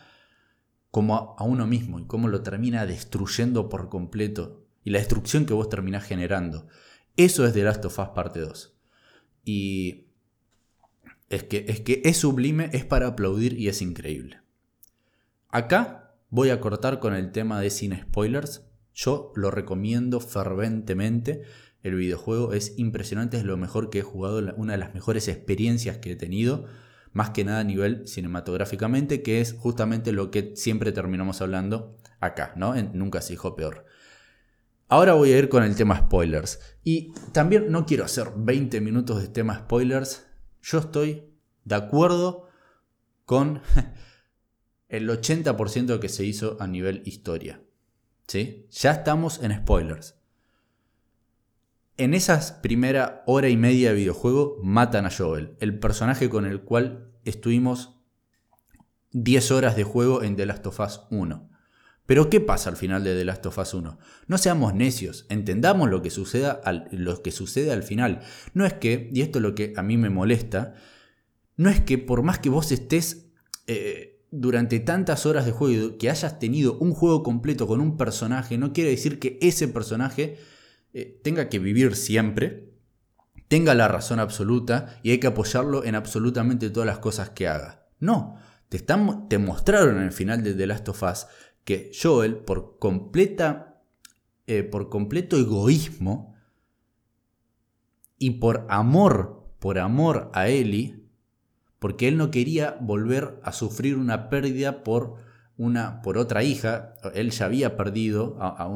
como 0.89 1.35
a, 1.37 1.43
uno 1.43 1.67
mismo 1.67 1.99
y 1.99 2.05
cómo 2.05 2.27
lo 2.27 2.41
termina 2.43 2.85
destruyendo 2.85 3.69
por 3.69 3.89
completo 3.89 4.65
y 4.83 4.89
la 4.89 4.99
destrucción 4.99 5.45
que 5.45 5.53
vos 5.53 5.69
terminás 5.69 6.03
generando. 6.03 6.67
Eso 7.15 7.45
es 7.45 7.53
The 7.53 7.63
Last 7.63 7.85
of 7.85 7.99
Us 7.99 8.09
parte 8.09 8.39
2. 8.39 8.75
Y 9.45 10.07
es 11.29 11.43
que, 11.43 11.65
es 11.67 11.81
que 11.81 12.01
es 12.03 12.17
sublime, 12.17 12.69
es 12.73 12.83
para 12.83 13.07
aplaudir 13.07 13.57
y 13.57 13.69
es 13.69 13.81
increíble. 13.81 14.41
Acá 15.49 16.01
Voy 16.33 16.49
a 16.49 16.61
cortar 16.61 17.01
con 17.01 17.13
el 17.13 17.33
tema 17.33 17.59
de 17.59 17.69
sin 17.69 17.93
spoilers. 17.93 18.65
Yo 18.93 19.33
lo 19.35 19.51
recomiendo 19.51 20.21
ferventemente. 20.21 21.43
El 21.83 21.95
videojuego 21.95 22.53
es 22.53 22.77
impresionante, 22.77 23.37
es 23.37 23.43
lo 23.43 23.57
mejor 23.57 23.89
que 23.89 23.99
he 23.99 24.03
jugado, 24.03 24.53
una 24.55 24.73
de 24.73 24.77
las 24.77 24.93
mejores 24.93 25.27
experiencias 25.27 25.97
que 25.97 26.11
he 26.11 26.15
tenido, 26.15 26.65
más 27.13 27.31
que 27.31 27.43
nada 27.43 27.59
a 27.59 27.63
nivel 27.63 28.07
cinematográficamente, 28.07 29.21
que 29.21 29.41
es 29.41 29.53
justamente 29.53 30.11
lo 30.11 30.31
que 30.31 30.53
siempre 30.55 30.91
terminamos 30.91 31.41
hablando 31.41 31.97
acá, 32.19 32.53
¿no? 32.55 32.75
Nunca 32.93 33.21
se 33.21 33.33
dijo 33.33 33.55
peor. 33.55 33.85
Ahora 34.87 35.13
voy 35.13 35.31
a 35.31 35.37
ir 35.37 35.49
con 35.49 35.63
el 35.63 35.75
tema 35.75 35.97
spoilers. 35.97 36.59
Y 36.83 37.13
también 37.31 37.71
no 37.71 37.85
quiero 37.85 38.03
hacer 38.03 38.31
20 38.35 38.81
minutos 38.81 39.21
de 39.21 39.29
tema 39.29 39.57
spoilers. 39.59 40.27
Yo 40.61 40.79
estoy 40.79 41.31
de 41.63 41.75
acuerdo 41.75 42.49
con 43.25 43.61
el 44.89 45.09
80% 45.09 45.99
que 45.99 46.09
se 46.09 46.25
hizo 46.25 46.57
a 46.59 46.67
nivel 46.67 47.03
historia. 47.05 47.61
¿Sí? 48.27 48.67
Ya 48.71 48.91
estamos 48.91 49.41
en 49.41 49.55
spoilers. 49.55 50.20
En 51.97 52.13
esa 52.13 52.61
primera 52.61 53.23
hora 53.27 53.49
y 53.49 53.57
media 53.57 53.89
de 53.89 53.95
videojuego 53.95 54.57
matan 54.63 55.05
a 55.05 55.11
Joel, 55.11 55.55
el 55.59 55.77
personaje 55.79 56.29
con 56.29 56.45
el 56.45 56.61
cual 56.61 57.11
estuvimos 57.25 58.01
10 59.11 59.51
horas 59.51 59.75
de 59.75 59.83
juego 59.83 60.23
en 60.23 60.35
The 60.35 60.45
Last 60.45 60.65
of 60.67 60.79
Us 60.79 61.01
1. 61.11 61.49
Pero 62.05 62.29
¿qué 62.29 62.41
pasa 62.41 62.69
al 62.69 62.77
final 62.77 63.03
de 63.03 63.15
The 63.15 63.25
Last 63.25 63.45
of 63.45 63.57
Us 63.57 63.73
1? 63.73 63.97
No 64.27 64.37
seamos 64.37 64.73
necios, 64.73 65.25
entendamos 65.29 65.89
lo 65.89 66.01
que, 66.01 66.09
suceda 66.09 66.51
al, 66.51 66.89
que 67.23 67.31
sucede 67.31 67.71
al 67.71 67.83
final. 67.83 68.21
No 68.53 68.65
es 68.65 68.73
que, 68.73 69.09
y 69.13 69.21
esto 69.21 69.39
es 69.39 69.43
lo 69.43 69.55
que 69.55 69.73
a 69.75 69.83
mí 69.83 69.97
me 69.97 70.09
molesta, 70.09 70.73
no 71.57 71.69
es 71.69 71.81
que 71.81 71.97
por 71.97 72.23
más 72.23 72.39
que 72.39 72.49
vos 72.49 72.71
estés 72.71 73.31
eh, 73.67 74.25
durante 74.31 74.79
tantas 74.79 75.25
horas 75.25 75.45
de 75.45 75.51
juego 75.51 75.97
que 75.97 76.09
hayas 76.09 76.39
tenido 76.39 76.77
un 76.79 76.93
juego 76.93 77.21
completo 77.21 77.67
con 77.67 77.81
un 77.81 77.97
personaje, 77.97 78.57
no 78.57 78.73
quiere 78.73 78.89
decir 78.89 79.19
que 79.19 79.37
ese 79.41 79.67
personaje 79.67 80.37
eh, 80.93 81.19
tenga 81.23 81.49
que 81.49 81.59
vivir 81.59 81.95
siempre, 81.95 82.73
tenga 83.47 83.73
la 83.73 83.87
razón 83.87 84.19
absoluta 84.19 84.99
y 85.03 85.11
hay 85.11 85.19
que 85.19 85.27
apoyarlo 85.27 85.83
en 85.83 85.95
absolutamente 85.95 86.69
todas 86.69 86.87
las 86.87 86.99
cosas 86.99 87.29
que 87.29 87.47
haga. 87.47 87.87
No, 87.99 88.37
te, 88.69 88.77
están, 88.77 89.27
te 89.29 89.37
mostraron 89.37 89.97
en 89.97 90.03
el 90.03 90.11
final 90.11 90.43
de 90.43 90.53
The 90.53 90.67
Last 90.67 90.89
of 90.89 91.03
Us 91.03 91.27
que 91.63 91.91
Joel, 91.93 92.37
por 92.37 92.79
completa, 92.79 93.81
eh, 94.47 94.63
por 94.63 94.89
completo 94.89 95.37
egoísmo 95.37 96.35
y 98.17 98.31
por 98.31 98.65
amor, 98.69 99.53
por 99.59 99.79
amor 99.79 100.31
a 100.33 100.49
Ellie, 100.49 101.05
porque 101.79 102.07
él 102.07 102.17
no 102.17 102.31
quería 102.31 102.77
volver 102.81 103.39
a 103.43 103.53
sufrir 103.53 103.95
una 103.95 104.29
pérdida 104.29 104.83
por, 104.83 105.15
una, 105.57 106.01
por 106.01 106.17
otra 106.17 106.43
hija. 106.43 106.93
Él 107.13 107.31
ya 107.31 107.45
había 107.45 107.77
perdido 107.77 108.37
a, 108.39 108.49
a 108.49 108.67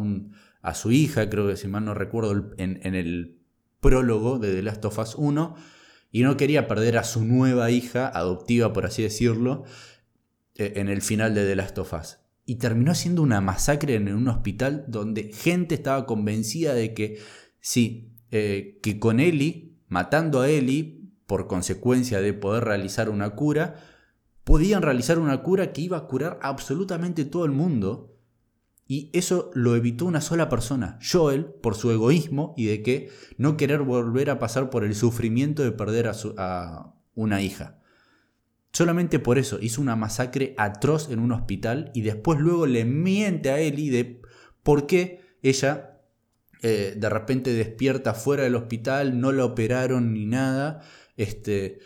su 0.74 0.92
hija, 0.92 1.30
creo 1.30 1.48
que 1.48 1.58
si 1.58 1.68
mal 1.68 1.86
no 1.86 1.94
recuerdo, 1.94 2.54
en, 2.58 2.96
el 2.96 3.38
prólogo 3.80 4.40
de 4.40 4.54
The 4.54 4.64
Last 4.64 4.86
of 4.86 4.98
Us 4.98 5.16
1, 5.16 5.56
y 6.12 6.24
no 6.24 6.38
quería 6.38 6.68
perder 6.68 6.98
a 6.98 7.04
su 7.04 7.24
nueva 7.24 7.70
hija, 7.72 8.08
adoptiva 8.08 8.74
por 8.74 8.86
así 8.86 9.04
decirlo, 9.04 9.64
e, 10.56 10.74
en 10.78 10.90
el 10.90 11.02
final 11.02 11.36
de 11.36 11.46
The 11.46 11.56
Last 11.56 11.78
of 11.78 11.94
Us. 11.94 12.18
Y 12.46 12.56
terminó 12.56 12.96
siendo 12.96 13.22
una 13.22 13.42
masacre 13.42 13.96
en 13.96 14.14
un 14.14 14.28
hospital 14.28 14.86
donde 14.88 15.32
gente 15.34 15.76
estaba 15.76 16.06
convencida 16.06 16.74
de 16.74 16.94
que 16.94 17.20
sí, 17.60 18.14
eh, 18.32 18.80
que 18.82 19.00
con 19.00 19.20
Ellie, 19.20 19.78
matando 19.88 20.42
a 20.42 20.50
Ellie, 20.50 21.06
por 21.28 21.48
consecuencia 21.48 22.22
de 22.22 22.34
poder 22.34 22.64
realizar 22.64 23.10
una 23.10 23.32
cura, 23.32 23.76
podían 24.44 24.84
realizar 24.84 25.20
una 25.20 25.42
cura 25.42 25.74
que 25.74 25.82
iba 25.82 25.98
a 25.98 26.08
curar 26.08 26.40
absolutamente 26.42 27.26
todo 27.26 27.46
el 27.46 27.52
mundo. 27.52 28.15
Y 28.88 29.10
eso 29.14 29.50
lo 29.54 29.76
evitó 29.76 30.06
una 30.06 30.22
sola 30.22 30.48
persona, 30.48 31.00
Joel, 31.02 31.46
por 31.46 31.76
su 31.76 31.90
egoísmo 31.92 32.54
y 32.56 32.66
de 32.66 32.84
que 32.84 33.10
no 33.38 33.58
querer 33.58 33.82
volver 33.82 34.30
a 34.30 34.38
pasar 34.38 34.70
por 34.70 34.84
el 34.84 34.94
sufrimiento 34.94 35.64
de 35.64 35.72
perder 35.72 36.08
a, 36.08 36.14
a 36.38 36.94
una 37.16 37.42
hija. 37.42 37.80
Solamente 38.74 39.20
por 39.20 39.40
eso 39.40 39.58
hizo 39.60 39.82
una 39.82 39.96
masacre 39.96 40.54
atroz 40.58 41.10
en 41.10 41.20
un 41.20 41.32
hospital 41.32 41.92
y 41.96 42.02
después 42.02 42.40
luego 42.40 42.68
le 42.68 42.86
miente 42.86 43.50
a 43.50 43.60
Ellie 43.60 43.90
de 43.90 44.22
por 44.62 44.86
qué 44.86 45.22
ella 45.42 45.96
eh, 46.62 46.96
de 46.98 47.10
repente 47.10 47.54
despierta 47.54 48.16
fuera 48.16 48.42
del 48.42 48.56
hospital, 48.56 49.20
no 49.20 49.32
la 49.32 49.46
operaron 49.46 50.14
ni 50.14 50.26
nada. 50.26 50.82
Este, 51.16 51.78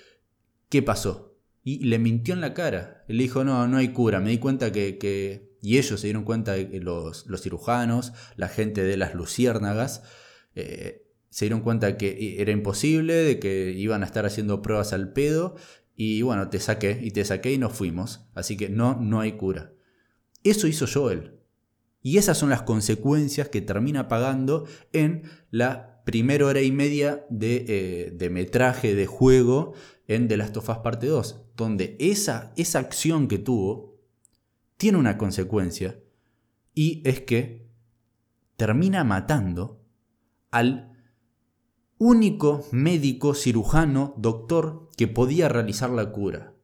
¿Qué 0.70 0.82
pasó? 0.82 1.38
Y 1.64 1.84
le 1.86 2.00
mintió 2.00 2.34
en 2.34 2.42
la 2.42 2.54
cara. 2.54 3.04
Le 3.10 3.24
dijo, 3.24 3.44
no, 3.44 3.68
no 3.68 3.76
hay 3.76 3.90
cura. 3.90 4.22
Me 4.22 4.30
di 4.30 4.38
cuenta 4.38 4.72
que... 4.72 5.49
Y 5.62 5.78
ellos 5.78 6.00
se 6.00 6.08
dieron 6.08 6.24
cuenta, 6.24 6.56
los, 6.58 7.26
los 7.28 7.42
cirujanos, 7.42 8.14
la 8.36 8.48
gente 8.48 8.84
de 8.84 8.98
las 8.98 9.14
luciérnagas, 9.14 10.04
eh, 10.56 11.06
se 11.30 11.46
dieron 11.46 11.62
cuenta 11.62 11.98
que 11.98 12.42
era 12.42 12.52
imposible, 12.52 13.14
de 13.14 13.40
que 13.40 13.72
iban 13.72 14.04
a 14.04 14.06
estar 14.06 14.26
haciendo 14.26 14.62
pruebas 14.62 14.94
al 14.94 15.14
pedo 15.14 15.56
y 16.02 16.22
bueno, 16.22 16.50
te 16.50 16.62
saqué 16.62 16.98
y 17.04 17.12
te 17.12 17.26
saqué 17.26 17.52
y 17.52 17.58
nos 17.58 17.74
fuimos. 17.74 18.22
Así 18.34 18.56
que 18.56 18.70
no, 18.70 18.98
no 19.02 19.20
hay 19.20 19.34
cura. 19.34 19.74
Eso 20.46 20.66
hizo 20.68 20.86
Joel. 20.88 21.42
Y 22.02 22.18
esas 22.18 22.38
son 22.38 22.50
las 22.50 22.62
consecuencias 22.62 23.50
que 23.50 23.60
termina 23.60 24.08
pagando 24.08 24.66
en 24.94 25.24
la 25.52 26.02
primera 26.06 26.46
hora 26.46 26.62
y 26.62 26.72
media 26.72 27.26
de, 27.30 27.66
eh, 27.68 28.12
de 28.12 28.30
metraje 28.30 28.96
de 28.96 29.08
juego 29.08 29.74
en 30.08 30.30
The 30.30 30.38
Last 30.38 30.56
of 30.56 30.70
Us 30.70 30.78
Parte 30.78 31.08
2. 31.08 31.42
Donde 31.58 31.98
esa, 32.00 32.54
esa 32.56 32.80
acción 32.80 33.28
que 33.28 33.38
tuvo 33.38 33.89
tiene 34.80 34.98
una 34.98 35.18
consecuencia. 35.18 36.00
Y 36.74 37.02
es 37.04 37.20
que 37.22 37.70
termina 38.56 39.04
matando 39.04 39.84
al 40.52 40.94
único 41.98 42.66
médico, 42.72 43.36
cirujano, 43.36 44.14
doctor 44.18 44.88
que 44.96 45.10
podía 45.10 45.50
realizar 45.50 45.90
la 45.90 46.14
cura. 46.14 46.56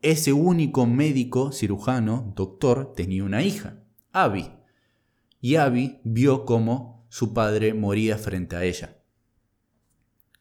Ese 0.00 0.32
único 0.32 0.86
médico, 0.86 1.50
cirujano, 1.50 2.32
doctor 2.36 2.92
tenía 2.94 3.24
una 3.24 3.42
hija, 3.42 3.82
Abby. 4.12 4.52
Y 5.40 5.56
Abby 5.56 5.98
vio 6.04 6.44
cómo 6.44 7.04
su 7.08 7.34
padre 7.34 7.74
moría 7.74 8.16
frente 8.16 8.54
a 8.54 8.62
ella. 8.62 9.02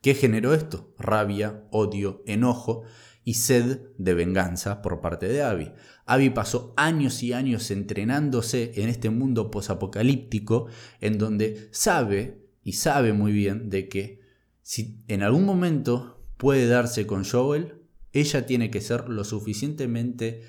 ¿Qué 0.02 0.14
generó 0.14 0.54
esto? 0.54 0.94
Rabia, 1.00 1.64
odio, 1.72 2.22
enojo 2.28 2.84
y 3.24 3.36
sed 3.36 3.82
de 3.98 4.14
venganza 4.14 4.82
por 4.82 5.02
parte 5.02 5.28
de 5.28 5.44
Abby. 5.44 5.72
Abby 6.06 6.30
pasó 6.30 6.74
años 6.76 7.24
y 7.24 7.34
años 7.34 7.72
entrenándose 7.72 8.72
en 8.76 8.90
este 8.90 9.10
mundo 9.10 9.52
posapocalíptico 9.52 10.68
en 11.00 11.18
donde 11.18 11.70
sabe 11.72 12.44
y 12.64 12.74
sabe 12.74 13.14
muy 13.14 13.32
bien 13.32 13.70
de 13.70 13.88
que 13.88 14.22
si 14.62 15.04
en 15.08 15.24
algún 15.24 15.46
momento 15.46 16.26
puede 16.38 16.68
darse 16.68 17.06
con 17.06 17.24
Joel, 17.24 17.76
ella 18.12 18.46
tiene 18.46 18.70
que 18.70 18.82
ser 18.82 19.10
lo 19.10 19.24
suficientemente, 19.24 20.44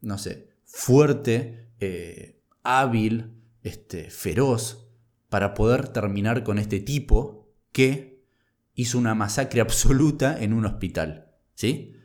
no 0.00 0.18
sé, 0.18 0.50
fuerte, 0.64 1.68
eh, 1.80 2.40
hábil, 2.62 3.32
este, 3.62 4.10
feroz, 4.10 4.88
para 5.28 5.54
poder 5.54 5.88
terminar 5.88 6.44
con 6.44 6.58
este 6.58 6.80
tipo 6.80 7.50
que 7.72 8.22
hizo 8.74 8.98
una 8.98 9.14
masacre 9.14 9.60
absoluta 9.60 10.40
en 10.40 10.52
un 10.52 10.64
hospital. 10.64 11.28
¿sí? 11.54 11.97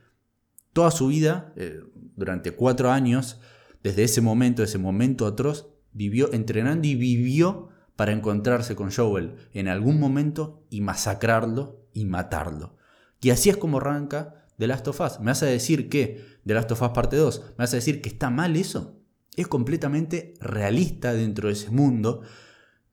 Toda 0.74 0.92
su 0.92 1.08
vida, 1.08 1.54
eh, 1.56 1.82
durante 2.16 2.52
cuatro 2.52 2.92
años, 2.92 3.40
desde 3.84 4.04
ese 4.04 4.22
momento, 4.22 4.64
ese 4.64 4.78
momento 4.78 5.26
atroz, 5.26 5.70
vivió 5.92 6.34
entrenando 6.34 6.88
y 6.88 6.96
vivió 6.96 7.70
para 7.96 8.12
encontrarse 8.12 8.76
con 8.76 8.92
Joel 8.92 9.36
en 9.54 9.68
algún 9.68 10.00
momento 10.00 10.66
y 10.70 10.82
masacrarlo 10.82 11.86
y 11.94 12.06
matarlo. 12.06 12.76
Y 13.22 13.30
así 13.30 13.50
es 13.50 13.58
como 13.58 13.78
arranca 13.78 14.48
The 14.58 14.68
Last 14.68 14.88
of 14.88 15.00
Us. 15.00 15.20
¿Me 15.20 15.32
a 15.32 15.36
decir 15.36 15.90
que 15.90 16.26
The 16.46 16.54
Last 16.54 16.72
of 16.72 16.82
Us 16.82 16.90
parte 16.90 17.16
2? 17.16 17.54
¿Me 17.58 17.64
a 17.64 17.68
decir 17.68 18.02
que 18.02 18.10
está 18.10 18.30
mal 18.30 18.56
eso? 18.56 19.00
Es 19.36 19.48
completamente 19.48 20.34
realista 20.40 21.14
dentro 21.14 21.48
de 21.48 21.54
ese 21.54 21.70
mundo 21.70 22.22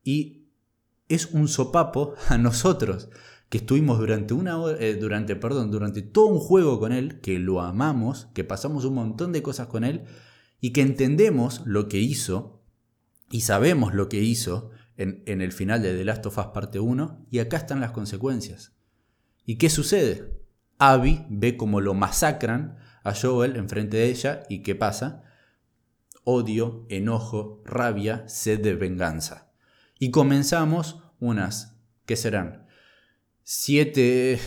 y 0.03 0.47
es 1.09 1.27
un 1.27 1.47
sopapo 1.47 2.13
a 2.29 2.37
nosotros 2.37 3.09
que 3.51 3.57
estuvimos 3.57 3.99
durante 3.99 4.33
una 4.33 4.57
eh, 4.79 4.95
durante, 4.95 5.35
perdón, 5.35 5.71
durante 5.71 6.01
todo 6.01 6.27
un 6.27 6.39
juego 6.39 6.79
con 6.79 6.93
él, 6.93 7.19
que 7.19 7.37
lo 7.37 7.59
amamos, 7.59 8.29
que 8.33 8.45
pasamos 8.45 8.85
un 8.85 8.93
montón 8.93 9.33
de 9.33 9.43
cosas 9.43 9.67
con 9.67 9.83
él 9.83 10.05
y 10.61 10.71
que 10.71 10.79
entendemos 10.79 11.61
lo 11.65 11.89
que 11.89 11.99
hizo 11.99 12.63
y 13.29 13.41
sabemos 13.41 13.93
lo 13.93 14.07
que 14.07 14.21
hizo 14.21 14.69
en, 14.95 15.41
el 15.41 15.51
final 15.51 15.81
de 15.81 15.97
The 15.97 16.05
Last 16.05 16.25
of 16.27 16.37
Us 16.37 16.45
parte 16.53 16.79
1 16.79 17.25
y 17.29 17.39
acá 17.39 17.57
están 17.57 17.81
las 17.81 17.91
consecuencias. 17.91 18.71
¿Y 19.45 19.57
qué 19.57 19.69
sucede? 19.69 20.39
Abby 20.77 21.25
ve 21.29 21.57
cómo 21.57 21.81
lo 21.81 21.93
masacran 21.93 22.77
a 23.03 23.13
Joel 23.13 23.57
enfrente 23.57 23.97
de 23.97 24.05
ella 24.05 24.43
y 24.47 24.63
¿qué 24.63 24.75
pasa? 24.75 25.23
Odio, 26.23 26.85
enojo, 26.87 27.61
rabia, 27.65 28.23
sed 28.29 28.61
de 28.61 28.75
venganza. 28.75 29.51
Y 29.99 30.09
comenzamos 30.09 31.03
unas, 31.19 31.75
¿qué 32.05 32.15
serán? 32.15 32.70
Siete, 33.43 34.39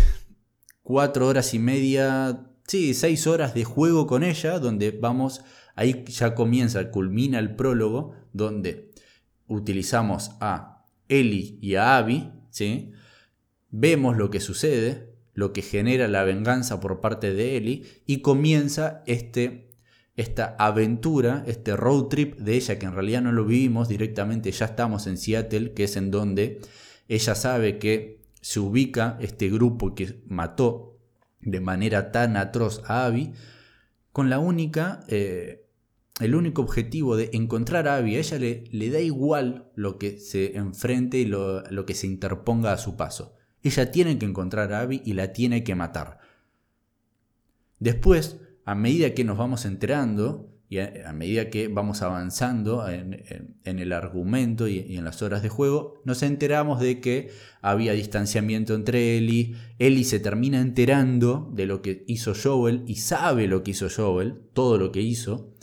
cuatro 0.82 1.26
horas 1.26 1.54
y 1.54 1.58
media, 1.58 2.50
sí, 2.66 2.94
seis 2.94 3.26
horas 3.26 3.54
de 3.54 3.64
juego 3.64 4.06
con 4.06 4.22
ella, 4.22 4.58
donde 4.58 4.90
vamos, 4.92 5.42
ahí 5.74 6.04
ya 6.06 6.34
comienza, 6.34 6.90
culmina 6.90 7.38
el 7.38 7.56
prólogo, 7.56 8.14
donde 8.32 8.92
utilizamos 9.46 10.32
a 10.40 10.86
Eli 11.08 11.58
y 11.60 11.74
a 11.74 11.98
Abby, 11.98 12.32
¿sí? 12.50 12.92
vemos 13.76 14.16
lo 14.16 14.30
que 14.30 14.38
sucede, 14.38 15.12
lo 15.32 15.52
que 15.52 15.62
genera 15.62 16.06
la 16.06 16.22
venganza 16.22 16.78
por 16.78 17.00
parte 17.00 17.34
de 17.34 17.56
Eli 17.56 17.84
y 18.06 18.20
comienza 18.20 19.02
este, 19.06 19.72
esta 20.14 20.54
aventura, 20.60 21.42
este 21.48 21.76
road 21.76 22.04
trip 22.04 22.38
de 22.38 22.54
ella 22.54 22.78
que 22.78 22.86
en 22.86 22.94
realidad 22.94 23.22
no 23.22 23.32
lo 23.32 23.44
vivimos 23.44 23.88
directamente, 23.88 24.52
ya 24.52 24.66
estamos 24.66 25.08
en 25.08 25.18
Seattle, 25.18 25.72
que 25.72 25.84
es 25.84 25.96
en 25.96 26.12
donde 26.12 26.60
ella 27.08 27.34
sabe 27.34 27.78
que 27.80 28.23
se 28.44 28.60
ubica 28.60 29.16
este 29.22 29.48
grupo 29.48 29.94
que 29.94 30.22
mató 30.26 30.98
de 31.40 31.62
manera 31.62 32.12
tan 32.12 32.36
atroz 32.36 32.82
a 32.84 33.06
Abby, 33.06 33.32
con 34.12 34.28
la 34.28 34.38
única 34.38 35.02
eh, 35.08 35.64
el 36.20 36.34
único 36.34 36.60
objetivo 36.60 37.16
de 37.16 37.30
encontrar 37.32 37.88
a 37.88 37.96
Abby, 37.96 38.16
a 38.16 38.18
ella 38.18 38.38
le, 38.38 38.64
le 38.70 38.90
da 38.90 39.00
igual 39.00 39.70
lo 39.76 39.96
que 39.96 40.18
se 40.18 40.58
enfrente 40.58 41.16
y 41.16 41.24
lo, 41.24 41.64
que 41.86 41.94
se 41.94 42.06
interponga 42.06 42.74
a 42.74 42.76
su 42.76 42.96
paso. 42.96 43.34
Ella 43.62 43.90
tiene 43.90 44.18
que 44.18 44.26
encontrar 44.26 44.74
a 44.74 44.80
Abby 44.80 45.00
y 45.06 45.14
la 45.14 45.32
tiene 45.32 45.64
que 45.64 45.74
matar. 45.74 46.18
Después, 47.78 48.42
a 48.66 48.74
medida 48.74 49.14
que 49.14 49.24
nos 49.24 49.38
vamos 49.38 49.64
enterando 49.64 50.53
y 50.74 50.78
a, 50.80 51.12
medida 51.12 51.50
que 51.50 51.68
vamos 51.68 52.02
avanzando 52.02 52.88
en, 52.88 53.22
el 53.64 53.92
argumento 53.92 54.66
y, 54.66 54.96
en 54.96 55.04
las 55.04 55.22
horas 55.22 55.42
de 55.42 55.48
juego, 55.48 56.00
nos 56.04 56.22
enteramos 56.22 56.80
de 56.80 57.00
que 57.00 57.30
había 57.62 57.92
distanciamiento 57.92 58.74
entre 58.74 59.16
Ellie. 59.16 59.54
Ellie 59.78 60.04
se 60.04 60.20
termina 60.20 60.60
enterando 60.60 61.50
de 61.54 61.66
lo 61.66 61.80
que 61.80 62.04
hizo 62.08 62.32
Joel 62.34 62.82
y 62.86 62.96
sabe 62.96 63.46
lo 63.46 63.62
que 63.62 63.70
hizo 63.70 63.88
Joel, 63.88 64.40
todo 64.52 64.76
lo 64.78 64.90
que 64.90 65.00
hizo 65.00 65.54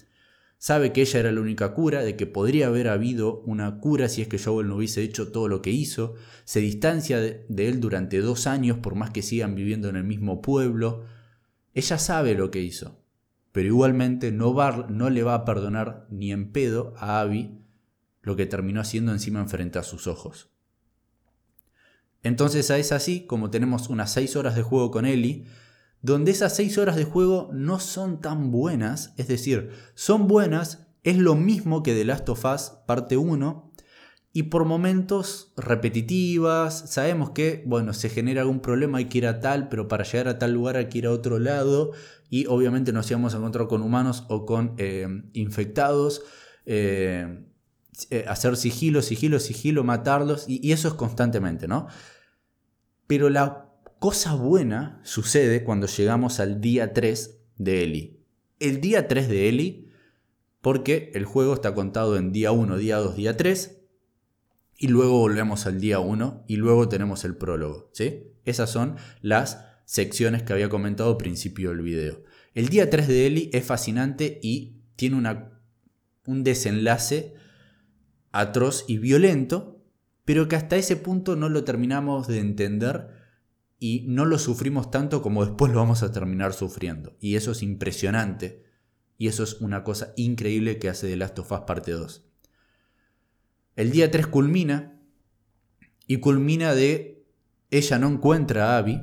sabe 0.62 0.94
que 0.94 1.02
ella 1.02 1.22
era 1.22 1.32
la 1.32 1.42
única 1.42 1.74
cura, 1.74 2.04
de 2.04 2.16
que 2.16 2.28
podría 2.28 2.68
haber 2.68 2.88
habido 2.88 3.42
una 3.48 3.80
cura 3.80 4.08
si 4.08 4.22
es 4.22 4.28
que 4.28 4.38
Joel 4.38 4.68
no 4.68 4.76
hubiese 4.76 5.02
hecho 5.02 5.32
todo 5.32 5.48
lo 5.48 5.64
que 5.64 5.72
hizo, 5.72 6.14
se 6.46 6.60
distancia 6.60 7.20
de, 7.20 7.48
él 7.58 7.80
durante 7.80 8.20
dos 8.22 8.46
años 8.46 8.78
por 8.78 8.94
más 8.94 9.10
que 9.10 9.24
sigan 9.24 9.56
viviendo 9.56 9.90
en 9.90 9.96
el 9.96 10.04
mismo 10.04 10.40
pueblo. 10.44 11.04
Ella 11.74 11.98
sabe 11.98 12.36
lo 12.36 12.52
que 12.52 12.62
hizo, 12.62 13.01
pero 13.52 13.68
igualmente 13.68 14.32
no, 14.32 14.54
va, 14.54 14.88
no 14.90 15.10
le 15.10 15.24
va 15.24 15.36
a 15.36 15.46
perdonar 15.46 16.08
ni 16.10 16.32
en 16.32 16.52
pedo 16.52 16.94
a 16.98 17.20
Abby 17.20 17.60
lo 18.22 18.36
que 18.36 18.46
terminó 18.46 18.82
haciendo 18.82 19.12
encima 19.12 19.40
enfrente 19.40 19.80
a 19.80 19.84
sus 19.84 20.08
ojos. 20.08 20.52
Entonces 22.24 22.70
es 22.70 22.92
así 22.92 23.26
como 23.26 23.50
tenemos 23.50 23.90
unas 23.90 24.12
seis 24.12 24.36
horas 24.36 24.56
de 24.56 24.62
juego 24.62 24.92
con 24.92 25.06
Ellie, 25.06 25.48
donde 26.02 26.32
esas 26.32 26.56
6 26.56 26.78
horas 26.80 26.96
de 26.96 27.06
juego 27.06 27.50
no 27.54 27.80
son 27.80 28.22
tan 28.22 28.52
buenas, 28.52 29.14
es 29.18 29.28
decir, 29.28 29.72
son 29.94 30.28
buenas, 30.28 30.88
es 31.04 31.18
lo 31.18 31.36
mismo 31.36 31.84
que 31.84 31.94
The 31.94 32.06
Last 32.06 32.30
of 32.30 32.46
Us 32.46 32.74
parte 32.88 33.18
1, 33.18 33.71
y 34.34 34.44
por 34.44 34.64
momentos 34.64 35.52
repetitivas, 35.58 36.90
sabemos 36.90 37.32
que, 37.32 37.64
bueno, 37.66 37.94
se 37.94 38.10
genera 38.10 38.42
algún 38.42 38.62
problema, 38.62 39.00
hay 39.00 39.06
que 39.06 39.18
ir 39.18 39.28
a 39.28 39.42
tal, 39.42 39.68
pero 39.68 39.90
para 39.90 40.06
llegar 40.06 40.30
a 40.30 40.40
tal 40.40 40.54
lugar 40.54 40.78
hay 40.78 40.88
que 40.88 41.00
ir 41.00 41.06
a 41.06 41.12
otro 41.12 41.38
lado, 41.38 41.92
y 42.30 42.46
obviamente 42.46 42.94
nos 42.94 43.10
íbamos 43.12 43.34
a 43.34 43.38
encontrar 43.38 43.68
con 43.68 43.82
humanos 43.82 44.24
o 44.30 44.46
con 44.46 44.74
eh, 44.78 45.24
infectados, 45.34 46.24
eh, 46.66 47.44
eh, 48.10 48.26
hacer 48.28 48.56
sigilo, 48.56 49.02
sigilo, 49.02 49.38
sigilo, 49.40 49.84
matarlos, 49.84 50.46
y, 50.48 50.66
y 50.66 50.72
eso 50.72 50.88
es 50.88 50.94
constantemente, 50.94 51.68
¿no? 51.68 51.88
Pero 53.08 53.30
la 53.30 53.70
cosa 54.00 54.34
buena 54.36 55.02
sucede 55.04 55.66
cuando 55.66 55.88
llegamos 55.88 56.40
al 56.40 56.62
día 56.62 56.94
3 56.94 57.38
de 57.58 57.84
Eli. 57.84 58.24
El 58.60 58.80
día 58.80 59.10
3 59.10 59.28
de 59.28 59.50
Eli, 59.50 59.90
porque 60.62 61.12
el 61.16 61.26
juego 61.26 61.54
está 61.54 61.76
contado 61.76 62.16
en 62.16 62.32
día 62.32 62.54
1, 62.54 62.78
día 62.78 62.96
2, 62.98 63.18
día 63.18 63.36
3, 63.36 63.81
y 64.82 64.88
luego 64.88 65.20
volvemos 65.20 65.68
al 65.68 65.80
día 65.80 66.00
1 66.00 66.46
y 66.48 66.56
luego 66.56 66.90
tenemos 66.90 67.24
el 67.24 67.38
prólogo. 67.38 67.92
¿sí? 67.94 68.34
Esas 68.46 68.72
son 68.72 68.96
las 69.22 69.64
secciones 69.86 70.42
que 70.42 70.54
había 70.54 70.70
comentado 70.70 71.12
al 71.12 71.18
principio 71.18 71.70
del 71.70 71.84
video. 71.84 72.24
El 72.56 72.70
día 72.70 72.90
3 72.90 73.08
de 73.08 73.28
Eli 73.28 73.50
es 73.54 73.64
fascinante 73.64 74.40
y 74.42 74.82
tiene 74.96 75.18
una, 75.18 75.62
un 76.26 76.44
desenlace 76.44 77.36
atroz 78.32 78.86
y 78.88 78.98
violento, 78.98 79.86
pero 80.26 80.48
que 80.48 80.56
hasta 80.56 80.78
ese 80.78 80.96
punto 80.96 81.36
no 81.36 81.48
lo 81.48 81.64
terminamos 81.64 82.28
de 82.28 82.40
entender 82.40 83.10
y 83.78 84.06
no 84.08 84.26
lo 84.26 84.40
sufrimos 84.40 84.90
tanto 84.90 85.22
como 85.22 85.46
después 85.46 85.72
lo 85.72 85.78
vamos 85.78 86.02
a 86.02 86.12
terminar 86.12 86.54
sufriendo. 86.54 87.18
Y 87.20 87.36
eso 87.36 87.52
es 87.52 87.62
impresionante. 87.62 88.64
Y 89.20 89.28
eso 89.28 89.44
es 89.44 89.62
una 89.62 89.84
cosa 89.84 90.12
increíble 90.16 90.80
que 90.80 90.90
hace 90.90 91.08
The 91.08 91.18
Last 91.18 91.38
of 91.38 91.52
Us 91.52 91.60
parte 91.68 91.92
2. 91.92 92.31
El 93.76 93.92
día 93.92 94.12
3 94.12 94.28
culmina 94.28 95.00
y 96.08 96.18
culmina 96.18 96.74
de 96.76 97.24
ella 97.70 98.00
no 98.00 98.10
encuentra 98.10 98.74
a 98.74 98.78
Abby, 98.78 99.02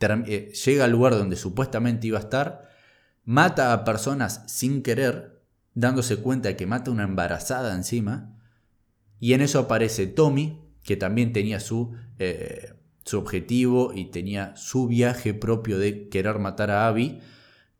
eh, 0.00 0.52
llega 0.64 0.84
al 0.84 0.90
lugar 0.90 1.12
donde 1.12 1.36
supuestamente 1.36 2.06
iba 2.06 2.18
a 2.18 2.22
estar, 2.22 2.68
mata 3.24 3.72
a 3.72 3.84
personas 3.84 4.42
sin 4.46 4.82
querer, 4.82 5.42
dándose 5.74 6.16
cuenta 6.16 6.48
de 6.48 6.56
que 6.56 6.66
mata 6.66 6.90
a 6.90 6.94
una 6.94 7.04
embarazada 7.04 7.74
encima, 7.74 8.36
y 9.20 9.34
en 9.34 9.42
eso 9.42 9.60
aparece 9.60 10.06
Tommy, 10.06 10.60
que 10.82 10.96
también 10.96 11.32
tenía 11.32 11.60
su, 11.60 11.94
eh, 12.18 12.72
su 13.04 13.18
objetivo 13.18 13.92
y 13.94 14.06
tenía 14.06 14.56
su 14.56 14.88
viaje 14.88 15.34
propio 15.34 15.78
de 15.78 16.08
querer 16.08 16.38
matar 16.38 16.70
a 16.70 16.88
Abby, 16.88 17.20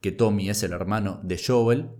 que 0.00 0.12
Tommy 0.12 0.50
es 0.50 0.62
el 0.62 0.72
hermano 0.72 1.20
de 1.24 1.40
Joel, 1.44 1.90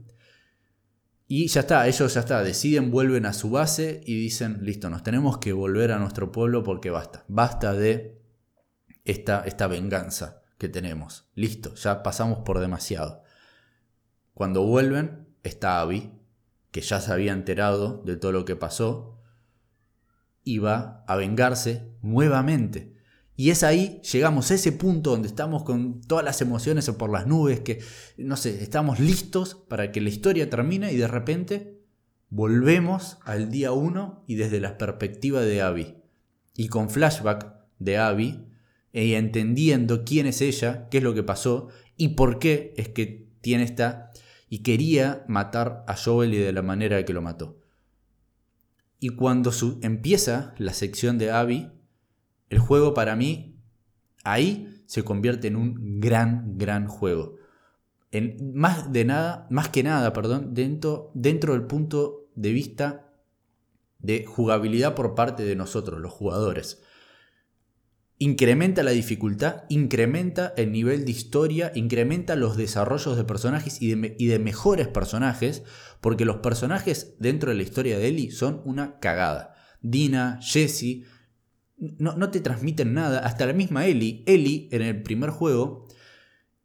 y 1.34 1.46
ya 1.46 1.60
está, 1.60 1.88
ellos 1.88 2.12
ya 2.12 2.20
está, 2.20 2.42
deciden, 2.42 2.90
vuelven 2.90 3.24
a 3.24 3.32
su 3.32 3.48
base 3.48 4.02
y 4.04 4.20
dicen, 4.20 4.58
listo, 4.60 4.90
nos 4.90 5.02
tenemos 5.02 5.38
que 5.38 5.54
volver 5.54 5.90
a 5.90 5.98
nuestro 5.98 6.30
pueblo 6.30 6.62
porque 6.62 6.90
basta, 6.90 7.24
basta 7.26 7.72
de 7.72 8.20
esta, 9.06 9.42
esta 9.46 9.66
venganza 9.66 10.42
que 10.58 10.68
tenemos. 10.68 11.30
Listo, 11.34 11.74
ya 11.74 12.02
pasamos 12.02 12.40
por 12.40 12.58
demasiado. 12.58 13.22
Cuando 14.34 14.66
vuelven, 14.66 15.26
está 15.42 15.80
Abby, 15.80 16.12
que 16.70 16.82
ya 16.82 17.00
se 17.00 17.10
había 17.10 17.32
enterado 17.32 18.02
de 18.04 18.16
todo 18.18 18.32
lo 18.32 18.44
que 18.44 18.56
pasó, 18.56 19.18
y 20.44 20.58
va 20.58 21.02
a 21.08 21.16
vengarse 21.16 21.94
nuevamente. 22.02 22.94
Y 23.34 23.50
es 23.50 23.62
ahí, 23.62 24.00
llegamos 24.12 24.50
a 24.50 24.54
ese 24.54 24.72
punto 24.72 25.10
donde 25.10 25.28
estamos 25.28 25.62
con 25.64 26.02
todas 26.02 26.24
las 26.24 26.40
emociones 26.42 26.88
por 26.90 27.10
las 27.10 27.26
nubes, 27.26 27.60
que, 27.60 27.80
no 28.18 28.36
sé, 28.36 28.62
estamos 28.62 29.00
listos 29.00 29.54
para 29.68 29.90
que 29.90 30.00
la 30.00 30.10
historia 30.10 30.50
termine 30.50 30.92
y 30.92 30.96
de 30.96 31.08
repente 31.08 31.80
volvemos 32.28 33.18
al 33.24 33.50
día 33.50 33.72
1 33.72 34.24
y 34.26 34.34
desde 34.34 34.60
la 34.60 34.76
perspectiva 34.76 35.40
de 35.40 35.62
Abby. 35.62 35.96
Y 36.54 36.68
con 36.68 36.90
flashback 36.90 37.54
de 37.78 37.96
Abby, 37.96 38.46
y 38.92 39.14
entendiendo 39.14 40.04
quién 40.04 40.26
es 40.26 40.42
ella, 40.42 40.88
qué 40.90 40.98
es 40.98 41.04
lo 41.04 41.14
que 41.14 41.22
pasó 41.22 41.68
y 41.96 42.08
por 42.08 42.38
qué 42.38 42.74
es 42.76 42.90
que 42.90 43.28
tiene 43.40 43.64
esta 43.64 44.10
y 44.48 44.58
quería 44.58 45.24
matar 45.28 45.82
a 45.88 45.96
Joel 45.96 46.34
y 46.34 46.38
de 46.38 46.52
la 46.52 46.60
manera 46.60 47.02
que 47.04 47.14
lo 47.14 47.22
mató. 47.22 47.58
Y 49.00 49.08
cuando 49.10 49.50
su, 49.50 49.78
empieza 49.82 50.54
la 50.58 50.74
sección 50.74 51.16
de 51.16 51.30
Abby, 51.30 51.70
el 52.52 52.58
juego 52.58 52.92
para 52.92 53.16
mí 53.16 53.56
ahí 54.24 54.84
se 54.84 55.02
convierte 55.02 55.48
en 55.48 55.56
un 55.56 56.00
gran, 56.00 56.58
gran 56.58 56.86
juego. 56.86 57.36
Más 58.54 58.92
de 58.92 59.06
nada, 59.06 59.46
más 59.48 59.70
que 59.70 59.82
nada, 59.82 60.12
perdón, 60.12 60.52
dentro, 60.52 61.10
dentro 61.14 61.54
del 61.54 61.62
punto 61.62 62.28
de 62.34 62.52
vista 62.52 63.10
de 64.00 64.26
jugabilidad 64.26 64.94
por 64.94 65.14
parte 65.14 65.44
de 65.44 65.56
nosotros, 65.56 65.98
los 65.98 66.12
jugadores 66.12 66.82
incrementa 68.18 68.84
la 68.84 68.92
dificultad, 68.92 69.64
incrementa 69.68 70.52
el 70.56 70.70
nivel 70.70 71.04
de 71.06 71.10
historia, 71.10 71.72
incrementa 71.74 72.36
los 72.36 72.56
desarrollos 72.56 73.16
de 73.16 73.24
personajes 73.24 73.82
y 73.82 73.94
de, 73.96 74.38
mejores 74.38 74.86
personajes, 74.86 75.64
porque 76.00 76.24
los 76.24 76.36
personajes 76.36 77.16
dentro 77.18 77.50
de 77.50 77.56
la 77.56 77.64
historia 77.64 77.98
de 77.98 78.06
Ellie 78.06 78.30
son 78.30 78.60
una 78.64 79.00
cagada. 79.00 79.56
Dina, 79.80 80.38
Jesse, 80.40 81.02
no, 81.98 82.16
no, 82.16 82.30
te 82.30 82.40
transmiten 82.40 82.94
nada, 82.94 83.18
hasta 83.20 83.44
la 83.44 83.52
misma 83.52 83.86
Ellie. 83.86 84.22
Ellie 84.26 84.68
en 84.70 84.82
el 84.82 85.02
primer 85.02 85.30
juego 85.30 85.88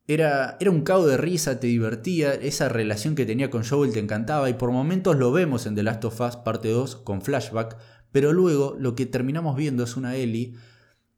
era, 0.08 0.58
era 0.60 0.69
un 0.69 0.82
cago 0.82 1.08
de 1.08 1.17
risa, 1.17 1.60
te 1.60 1.67
divertía, 1.67 2.34
esa 2.34 2.69
relación 2.69 3.15
que 3.15 3.25
tenía 3.25 3.49
con 3.49 3.63
Joel 3.63 3.93
te 3.93 3.99
encantaba 3.99 4.49
y 4.49 4.53
por 4.53 4.71
momentos 4.71 5.17
lo 5.17 5.32
vemos 5.32 5.65
en 5.65 5.73
The 5.73 5.84
Last 5.84 6.06
of 6.06 6.21
Us 6.21 6.36
parte 6.38 6.69
2 6.69 6.97
con 6.97 7.23
flashback, 7.23 7.77
pero 8.12 8.32
luego 8.32 8.75
lo 8.80 8.93
que 8.93 9.08
terminamos 9.08 9.56
viendo 9.56 9.84
es 9.84 9.97
una 9.97 10.15
Ellie 10.15 10.53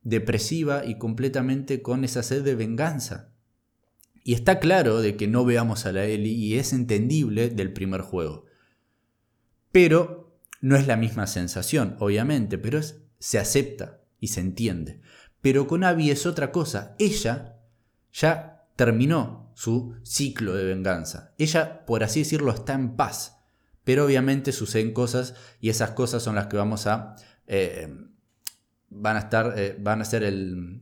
depresiva 0.03 0.85
y 0.85 0.97
completamente 0.97 1.81
con 1.81 2.05
esa 2.05 2.23
sed 2.23 2.43
de 2.43 2.55
venganza. 2.55 3.33
Y 4.23 4.33
está 4.33 4.59
claro 4.59 5.01
de 5.01 5.17
que 5.17 5.27
no 5.27 5.43
veamos 5.43 5.85
a 5.85 5.91
la 5.91 6.05
Ellie 6.05 6.33
y 6.33 6.57
es 6.57 6.71
entendible 6.71 7.49
del 7.49 7.73
primer 7.73 8.01
juego. 8.01 8.45
Pero 9.71 10.39
no 10.62 10.77
es 10.77 10.88
la 10.88 10.97
misma 10.97 11.27
sensación, 11.27 11.95
obviamente, 11.99 12.57
pero 12.57 12.79
es, 12.79 13.01
se 13.19 13.38
acepta 13.39 14.01
y 14.19 14.29
se 14.29 14.39
entiende. 14.39 15.01
Pero 15.41 15.67
con 15.67 15.84
Abby 15.84 16.12
es 16.12 16.25
otra 16.25 16.51
cosa. 16.51 16.95
Ella 16.99 17.58
ya 18.12 18.65
terminó 18.75 19.51
su 19.55 19.95
ciclo 20.03 20.55
de 20.55 20.65
venganza. 20.65 21.34
Ella, 21.38 21.86
por 21.86 22.03
así 22.03 22.19
decirlo, 22.21 22.51
está 22.51 22.73
en 22.73 22.95
paz. 22.95 23.38
Pero 23.84 24.05
obviamente 24.05 24.51
suceden 24.51 24.93
cosas 24.93 25.36
y 25.60 25.69
esas 25.69 25.91
cosas 25.91 26.23
son 26.23 26.36
las 26.36 26.47
que 26.47 26.58
vamos 26.58 26.88
a 26.88 27.15
eh, 27.47 27.88
van 28.89 29.15
a 29.15 29.19
estar, 29.19 29.53
eh, 29.58 29.75
van 29.79 30.01
a 30.01 30.05
ser 30.05 30.23
el, 30.23 30.82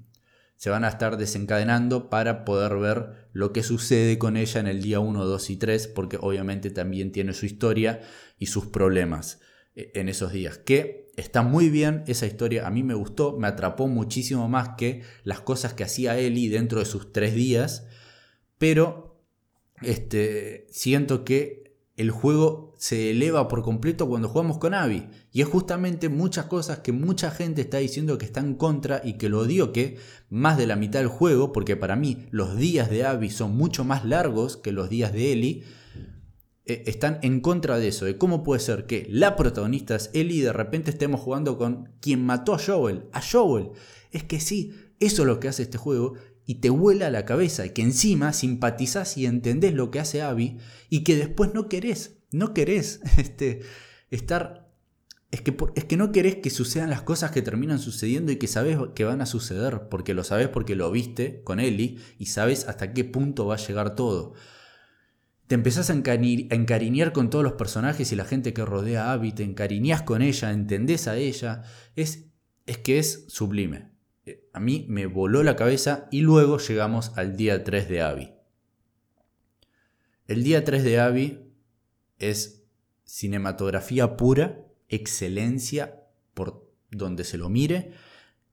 se 0.56 0.70
van 0.70 0.84
a 0.84 0.90
estar 0.90 1.18
desencadenando 1.18 2.10
para 2.10 2.46
poder 2.46 2.78
ver 2.78 3.30
lo 3.32 3.54
que 3.54 3.64
sucede 3.64 4.18
con 4.18 4.38
ella 4.38 4.60
en 4.60 4.68
el 4.68 4.82
día 4.82 5.00
1, 5.00 5.26
2 5.26 5.50
y 5.50 5.58
3, 5.58 5.88
porque 5.88 6.18
obviamente 6.20 6.70
también 6.70 7.12
tiene 7.12 7.34
su 7.34 7.46
historia 7.46 8.02
y 8.40 8.48
sus 8.48 8.66
problemas 8.68 9.40
en 9.78 10.10
esos 10.10 10.32
días. 10.32 10.58
Que 10.58 11.12
está 11.16 11.42
muy 11.42 11.70
bien 11.70 12.04
esa 12.08 12.26
historia, 12.26 12.68
a 12.68 12.72
mí 12.72 12.84
me 12.84 12.94
gustó, 12.94 13.38
me 13.38 13.48
atrapó 13.48 13.88
muchísimo 13.88 14.50
más 14.50 14.70
que 14.78 15.04
las 15.24 15.40
cosas 15.42 15.74
que 15.74 15.84
hacía 15.84 16.18
Eli 16.18 16.48
dentro 16.50 16.80
de 16.80 16.86
sus 16.86 17.14
tres 17.14 17.34
días, 17.34 17.86
pero 18.58 19.20
este, 19.82 20.68
siento 20.70 21.24
que 21.24 21.68
el 21.96 22.12
juego 22.12 22.76
se 22.78 23.10
eleva 23.10 23.48
por 23.48 23.64
completo 23.64 24.08
cuando 24.08 24.30
jugamos 24.30 24.60
con 24.60 24.76
Abby. 24.76 25.08
Y 25.32 25.42
es 25.42 25.48
justamente 25.48 26.10
muchas 26.10 26.46
cosas 26.46 26.80
que 26.80 26.92
mucha 26.92 27.32
gente 27.32 27.62
está 27.62 27.80
diciendo 27.80 28.20
que 28.20 28.26
está 28.26 28.40
en 28.40 28.54
contra 28.54 29.02
y 29.04 29.14
que 29.14 29.30
lo 29.30 29.40
odio 29.40 29.74
que 29.74 29.98
más 30.30 30.58
de 30.58 30.68
la 30.68 30.76
mitad 30.76 31.00
del 31.00 31.08
juego, 31.08 31.52
porque 31.52 31.76
para 31.76 31.96
mí 31.96 32.28
los 32.30 32.56
días 32.56 32.92
de 32.92 33.04
Abby 33.04 33.32
son 33.32 33.58
mucho 33.58 33.84
más 33.84 34.06
largos 34.06 34.58
que 34.58 34.72
los 34.72 34.90
días 34.90 35.12
de 35.12 35.32
Ellie, 35.32 35.64
eh, 36.68 36.84
están 36.86 37.20
en 37.22 37.40
contra 37.40 37.78
de 37.78 37.88
eso, 37.88 38.06
de 38.06 38.18
cómo 38.18 38.44
puede 38.44 38.60
ser 38.60 38.86
que 38.86 39.08
la 39.10 39.36
protagonista 39.36 39.96
es 39.96 40.10
Ellie 40.14 40.38
y 40.38 40.42
de 40.42 40.54
repente 40.54 40.92
estemos 40.92 41.22
jugando 41.22 41.58
con 41.58 41.94
quien 42.02 42.26
mató 42.26 42.54
a 42.54 42.60
Joel, 42.60 43.06
a 43.14 43.22
Joel. 43.22 43.72
Es 44.12 44.24
que 44.24 44.40
sí, 44.40 44.74
eso 45.00 45.22
es 45.22 45.28
lo 45.28 45.40
que 45.40 45.48
hace 45.48 45.64
este 45.64 45.78
juego 45.78 46.16
y 46.46 46.56
te 46.56 46.70
vuela 46.70 47.12
la 47.12 47.26
cabeza, 47.26 47.66
y 47.66 47.72
que 47.72 47.82
encima 47.82 48.32
simpatizás 48.34 49.18
y 49.18 49.26
entendés 49.26 49.74
lo 49.74 49.92
que 49.92 50.00
hace 50.00 50.22
Abby 50.22 50.58
y 50.90 51.04
que 51.04 51.18
después 51.18 51.54
no 51.54 51.68
querés, 51.68 52.20
no 52.32 52.54
querés 52.54 53.02
este, 53.18 53.62
estar... 54.10 54.66
Es 55.30 55.42
que, 55.42 55.56
es 55.76 55.84
que 55.84 55.98
no 55.98 56.14
querés 56.14 56.38
que 56.38 56.50
sucedan 56.50 56.90
las 56.90 57.02
cosas 57.02 57.32
que 57.32 57.42
terminan 57.42 57.80
sucediendo 57.80 58.32
y 58.32 58.38
que 58.38 58.48
sabes 58.48 58.78
que 58.96 59.04
van 59.04 59.22
a 59.22 59.26
suceder, 59.26 59.90
porque 59.90 60.14
lo 60.14 60.24
sabes 60.24 60.48
porque 60.48 60.78
lo 60.78 60.90
viste 60.90 61.44
con 61.44 61.60
Ellie 61.60 61.98
y 62.18 62.28
sabes 62.28 62.66
hasta 62.66 62.94
qué 62.94 63.04
punto 63.04 63.46
va 63.46 63.56
a 63.56 63.58
llegar 63.58 63.94
todo. 63.96 64.36
Te 65.48 65.56
empezás 65.56 65.90
a, 65.90 65.94
encariñar 65.94 67.14
con 67.14 67.30
todos 67.30 67.44
los 67.44 67.54
personajes 67.54 68.12
y 68.12 68.18
la 68.18 68.26
gente 68.26 68.54
que 68.54 68.66
rodea 68.66 69.06
a 69.06 69.14
Abby, 69.14 69.32
te 69.32 69.44
encariñás 69.44 70.02
con 70.02 70.22
ella, 70.22 70.52
entendés 70.52 71.08
a 71.08 71.16
ella. 71.16 71.64
Es, 71.96 72.26
es 72.66 72.78
que 72.80 73.00
es 73.00 73.26
sublime. 73.30 73.92
Eh, 74.26 74.50
a 74.52 74.60
mí 74.60 74.86
me 74.90 75.06
voló 75.06 75.44
la 75.44 75.56
cabeza 75.56 76.10
y 76.12 76.20
luego 76.20 76.58
llegamos 76.58 77.14
al 77.16 77.38
día 77.38 77.64
3 77.64 77.88
de 77.88 78.02
Abby. 78.02 78.34
El 80.28 80.44
día 80.44 80.66
3 80.66 80.84
de 80.84 81.00
Abby 81.00 81.40
es 82.20 82.66
cinematografía 83.06 84.18
pura, 84.18 84.66
excelencia 84.90 86.04
por 86.34 86.70
donde 86.92 87.24
se 87.24 87.38
lo 87.38 87.48
mire. 87.48 87.94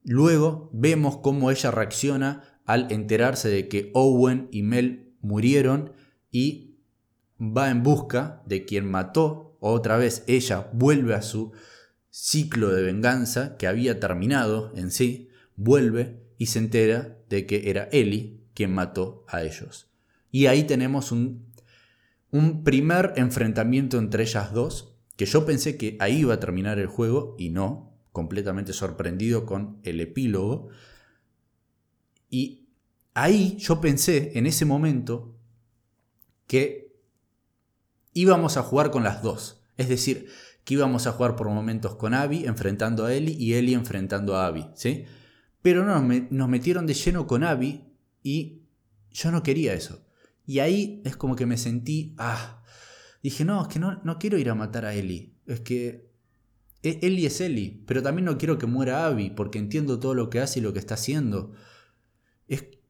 Luego 0.04 0.70
vemos 0.72 1.16
cómo 1.16 1.50
ella 1.50 1.72
reacciona 1.72 2.60
al 2.64 2.92
enterarse 2.92 3.48
de 3.48 3.68
que 3.68 3.90
Owen 3.94 4.48
y 4.52 4.62
Mel 4.62 5.12
murieron 5.20 5.92
y 6.30 6.73
va 7.40 7.70
en 7.70 7.82
busca 7.82 8.42
de 8.46 8.64
quien 8.64 8.90
mató. 8.90 9.56
Otra 9.60 9.96
vez 9.96 10.24
ella 10.26 10.68
vuelve 10.72 11.14
a 11.14 11.22
su 11.22 11.52
ciclo 12.10 12.70
de 12.70 12.82
venganza 12.82 13.56
que 13.56 13.66
había 13.66 13.98
terminado 13.98 14.72
en 14.76 14.90
sí 14.90 15.30
vuelve 15.56 16.22
y 16.38 16.46
se 16.46 16.58
entera 16.58 17.18
de 17.28 17.46
que 17.46 17.70
era 17.70 17.88
Ellie 17.92 18.40
quien 18.54 18.72
mató 18.72 19.24
a 19.28 19.42
ellos. 19.42 19.90
Y 20.30 20.46
ahí 20.46 20.64
tenemos 20.64 21.12
un, 21.12 21.52
un 22.30 22.64
primer 22.64 23.12
enfrentamiento 23.16 23.98
entre 23.98 24.24
ellas 24.24 24.52
dos, 24.52 24.96
que 25.16 25.26
yo 25.26 25.46
pensé 25.46 25.76
que 25.76 25.96
ahí 26.00 26.20
iba 26.20 26.34
a 26.34 26.40
terminar 26.40 26.78
el 26.78 26.86
juego 26.86 27.36
y 27.38 27.50
no, 27.50 27.96
completamente 28.12 28.72
sorprendido 28.72 29.46
con 29.46 29.78
el 29.84 30.00
epílogo. 30.00 30.68
Y 32.30 32.68
ahí 33.14 33.56
yo 33.58 33.80
pensé 33.80 34.32
en 34.38 34.46
ese 34.46 34.64
momento 34.64 35.36
que 36.46 36.83
íbamos 38.14 38.56
a 38.56 38.62
jugar 38.62 38.90
con 38.90 39.04
las 39.04 39.22
dos. 39.22 39.60
Es 39.76 39.88
decir, 39.88 40.28
que 40.64 40.74
íbamos 40.74 41.06
a 41.06 41.12
jugar 41.12 41.36
por 41.36 41.48
momentos 41.50 41.96
con 41.96 42.14
Abby 42.14 42.46
enfrentando 42.46 43.04
a 43.04 43.12
Ellie 43.12 43.36
y 43.38 43.54
Ellie 43.54 43.74
enfrentando 43.74 44.36
a 44.36 44.46
Abby, 44.46 44.66
¿sí? 44.74 45.04
Pero 45.60 45.84
no, 45.84 46.00
nos 46.30 46.48
metieron 46.48 46.86
de 46.86 46.94
lleno 46.94 47.26
con 47.26 47.44
Abby 47.44 47.84
y 48.22 48.62
yo 49.12 49.30
no 49.30 49.42
quería 49.42 49.74
eso. 49.74 50.04
Y 50.46 50.58
ahí 50.58 51.02
es 51.04 51.16
como 51.16 51.36
que 51.36 51.46
me 51.46 51.56
sentí, 51.56 52.14
ah, 52.18 52.62
dije, 53.22 53.44
no, 53.44 53.62
es 53.62 53.68
que 53.68 53.78
no, 53.78 54.00
no 54.04 54.18
quiero 54.18 54.38
ir 54.38 54.50
a 54.50 54.54
matar 54.54 54.84
a 54.84 54.94
Ellie. 54.94 55.34
Es 55.46 55.60
que 55.60 56.10
e, 56.82 56.98
Ellie 57.02 57.26
es 57.26 57.40
Ellie, 57.40 57.82
pero 57.86 58.02
también 58.02 58.26
no 58.26 58.38
quiero 58.38 58.58
que 58.58 58.66
muera 58.66 59.06
Abby 59.06 59.30
porque 59.30 59.58
entiendo 59.58 59.98
todo 59.98 60.14
lo 60.14 60.30
que 60.30 60.40
hace 60.40 60.60
y 60.60 60.62
lo 60.62 60.72
que 60.72 60.78
está 60.78 60.94
haciendo. 60.94 61.52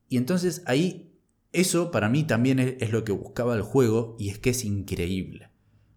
y 0.08 0.16
entonces 0.16 0.62
ahí, 0.66 1.13
eso 1.55 1.90
para 1.90 2.09
mí 2.09 2.25
también 2.25 2.59
es, 2.59 2.90
lo 2.90 3.05
que 3.05 3.12
buscaba 3.12 3.55
el 3.55 3.62
juego 3.62 4.17
y 4.19 4.29
es 4.29 4.38
que 4.38 4.51
es 4.51 4.64
increíble. 4.64 5.51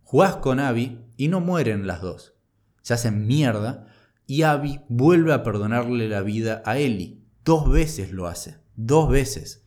Jugás 0.03 0.37
con 0.37 0.59
Abby 0.59 0.99
y 1.17 1.27
no 1.27 1.41
mueren 1.41 1.87
las 1.87 2.01
dos. 2.01 2.35
Se 2.83 2.93
hacen 2.93 3.27
mierda 3.27 3.87
y 4.25 4.43
Abby 4.43 4.81
vuelve 4.87 5.33
a 5.33 5.43
perdonarle 5.43 6.07
la 6.07 6.21
vida 6.21 6.61
a 6.65 6.77
Ellie. 6.77 7.23
Dos 7.43 7.69
veces 7.69 8.11
lo 8.11 8.27
hace. 8.27 8.57
Dos 8.75 9.09
veces. 9.09 9.65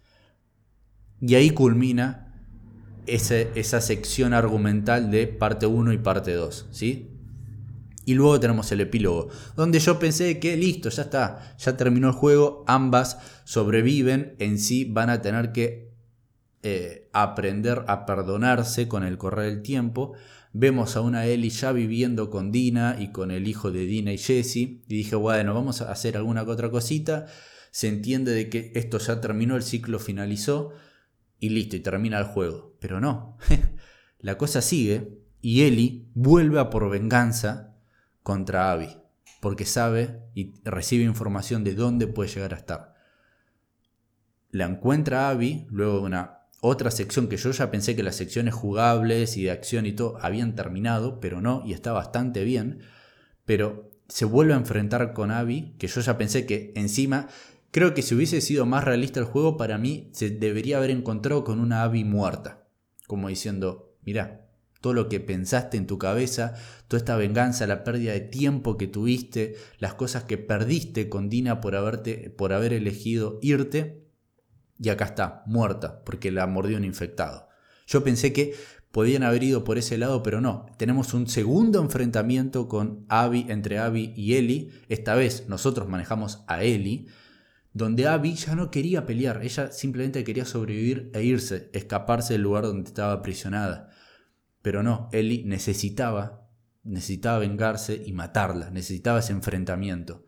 Y 1.20 1.34
ahí 1.34 1.50
culmina 1.50 2.46
esa 3.06 3.80
sección 3.80 4.32
argumental 4.32 5.10
de 5.10 5.26
parte 5.26 5.66
1 5.66 5.92
y 5.92 5.98
parte 5.98 6.32
2. 6.32 6.68
¿sí? 6.70 7.09
Y 8.10 8.14
luego 8.14 8.40
tenemos 8.40 8.72
el 8.72 8.80
epílogo, 8.80 9.28
donde 9.54 9.78
yo 9.78 10.00
pensé 10.00 10.40
que 10.40 10.56
listo, 10.56 10.88
ya 10.88 11.02
está, 11.04 11.54
ya 11.56 11.76
terminó 11.76 12.08
el 12.08 12.14
juego, 12.14 12.64
ambas 12.66 13.18
sobreviven, 13.44 14.34
en 14.40 14.58
sí 14.58 14.84
van 14.84 15.10
a 15.10 15.22
tener 15.22 15.52
que 15.52 15.92
eh, 16.64 17.08
aprender 17.12 17.84
a 17.86 18.06
perdonarse 18.06 18.88
con 18.88 19.04
el 19.04 19.16
correr 19.16 19.48
del 19.48 19.62
tiempo. 19.62 20.14
Vemos 20.52 20.96
a 20.96 21.02
una 21.02 21.24
Ellie 21.26 21.50
ya 21.50 21.70
viviendo 21.70 22.30
con 22.30 22.50
Dina 22.50 22.96
y 22.98 23.12
con 23.12 23.30
el 23.30 23.46
hijo 23.46 23.70
de 23.70 23.86
Dina 23.86 24.12
y 24.12 24.18
Jesse. 24.18 24.56
Y 24.56 24.80
dije, 24.88 25.14
bueno, 25.14 25.54
vamos 25.54 25.80
a 25.80 25.92
hacer 25.92 26.16
alguna 26.16 26.42
otra 26.42 26.68
cosita. 26.68 27.26
Se 27.70 27.86
entiende 27.86 28.32
de 28.32 28.48
que 28.48 28.72
esto 28.74 28.98
ya 28.98 29.20
terminó, 29.20 29.54
el 29.54 29.62
ciclo 29.62 30.00
finalizó 30.00 30.72
y 31.38 31.50
listo, 31.50 31.76
y 31.76 31.80
termina 31.80 32.18
el 32.18 32.24
juego. 32.24 32.76
Pero 32.80 33.00
no, 33.00 33.36
la 34.18 34.36
cosa 34.36 34.62
sigue 34.62 35.20
y 35.40 35.62
Ellie 35.62 36.08
vuelve 36.14 36.58
a 36.58 36.70
por 36.70 36.90
venganza 36.90 37.69
contra 38.22 38.72
Abby, 38.72 38.96
porque 39.40 39.64
sabe 39.64 40.20
y 40.34 40.54
recibe 40.64 41.04
información 41.04 41.64
de 41.64 41.74
dónde 41.74 42.06
puede 42.06 42.30
llegar 42.30 42.54
a 42.54 42.58
estar. 42.58 42.94
La 44.50 44.66
encuentra 44.66 45.28
Abby 45.28 45.66
luego 45.70 45.98
de 46.00 46.06
una 46.06 46.40
otra 46.60 46.90
sección 46.90 47.28
que 47.28 47.36
yo 47.36 47.50
ya 47.52 47.70
pensé 47.70 47.96
que 47.96 48.02
las 48.02 48.16
secciones 48.16 48.54
jugables 48.54 49.36
y 49.36 49.44
de 49.44 49.50
acción 49.50 49.86
y 49.86 49.92
todo 49.92 50.18
habían 50.20 50.54
terminado, 50.54 51.20
pero 51.20 51.40
no, 51.40 51.62
y 51.64 51.72
está 51.72 51.92
bastante 51.92 52.44
bien. 52.44 52.80
Pero 53.46 53.90
se 54.08 54.26
vuelve 54.26 54.52
a 54.52 54.58
enfrentar 54.58 55.12
con 55.14 55.30
Abby, 55.30 55.74
que 55.78 55.86
yo 55.86 56.00
ya 56.00 56.18
pensé 56.18 56.44
que 56.44 56.72
encima, 56.76 57.28
creo 57.70 57.94
que 57.94 58.02
si 58.02 58.14
hubiese 58.14 58.40
sido 58.40 58.66
más 58.66 58.84
realista 58.84 59.20
el 59.20 59.26
juego, 59.26 59.56
para 59.56 59.78
mí 59.78 60.10
se 60.12 60.30
debería 60.30 60.76
haber 60.76 60.90
encontrado 60.90 61.44
con 61.44 61.60
una 61.60 61.82
Abby 61.82 62.04
muerta. 62.04 62.66
Como 63.06 63.28
diciendo, 63.28 63.94
mira, 64.02 64.49
todo 64.80 64.94
lo 64.94 65.08
que 65.08 65.20
pensaste 65.20 65.76
en 65.76 65.86
tu 65.86 65.98
cabeza, 65.98 66.54
toda 66.88 66.98
esta 66.98 67.16
venganza, 67.16 67.66
la 67.66 67.84
pérdida 67.84 68.12
de 68.12 68.20
tiempo 68.20 68.76
que 68.76 68.86
tuviste, 68.86 69.56
las 69.78 69.94
cosas 69.94 70.24
que 70.24 70.38
perdiste 70.38 71.08
con 71.08 71.28
Dina 71.28 71.60
por, 71.60 71.74
por 72.36 72.52
haber 72.52 72.72
elegido 72.72 73.38
irte, 73.42 74.06
y 74.78 74.88
acá 74.88 75.04
está, 75.06 75.42
muerta, 75.46 76.02
porque 76.04 76.30
la 76.30 76.46
mordió 76.46 76.78
un 76.78 76.84
infectado. 76.84 77.48
Yo 77.86 78.02
pensé 78.02 78.32
que 78.32 78.54
podían 78.92 79.22
haber 79.22 79.42
ido 79.42 79.62
por 79.62 79.76
ese 79.76 79.98
lado, 79.98 80.22
pero 80.22 80.40
no. 80.40 80.66
Tenemos 80.78 81.12
un 81.12 81.28
segundo 81.28 81.80
enfrentamiento 81.80 82.66
con 82.66 83.04
Abby, 83.08 83.46
entre 83.48 83.78
Abby 83.78 84.14
y 84.16 84.34
Ellie. 84.36 84.70
Esta 84.88 85.14
vez 85.14 85.48
nosotros 85.48 85.88
manejamos 85.88 86.42
a 86.46 86.62
Ellie, 86.62 87.06
donde 87.72 88.08
Abby 88.08 88.34
ya 88.34 88.56
no 88.56 88.70
quería 88.70 89.06
pelear, 89.06 89.44
ella 89.44 89.70
simplemente 89.70 90.24
quería 90.24 90.44
sobrevivir 90.44 91.10
e 91.14 91.22
irse, 91.22 91.70
escaparse 91.72 92.34
del 92.34 92.42
lugar 92.42 92.64
donde 92.64 92.88
estaba 92.88 93.12
aprisionada. 93.12 93.89
Pero 94.62 94.82
no, 94.82 95.08
Ellie 95.12 95.44
necesitaba, 95.44 96.48
necesitaba 96.82 97.38
vengarse 97.38 98.02
y 98.04 98.12
matarla, 98.12 98.70
necesitaba 98.70 99.20
ese 99.20 99.32
enfrentamiento 99.32 100.24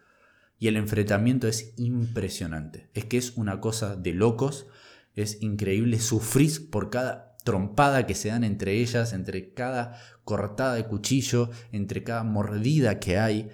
y 0.62 0.68
el 0.68 0.76
enfrentamiento 0.76 1.48
es 1.48 1.74
impresionante. 1.76 2.88
Es 2.94 3.06
que 3.06 3.18
es 3.18 3.36
una 3.36 3.60
cosa 3.60 3.96
de 3.96 4.12
locos, 4.12 4.68
es 5.16 5.42
increíble, 5.42 5.98
sufrís 5.98 6.60
por 6.60 6.88
cada 6.88 7.36
trompada 7.42 8.06
que 8.06 8.14
se 8.14 8.28
dan 8.28 8.44
entre 8.44 8.74
ellas, 8.74 9.12
entre 9.12 9.54
cada 9.54 9.98
cortada 10.22 10.76
de 10.76 10.86
cuchillo, 10.86 11.50
entre 11.72 12.04
cada 12.04 12.22
mordida 12.22 13.00
que 13.00 13.18
hay, 13.18 13.50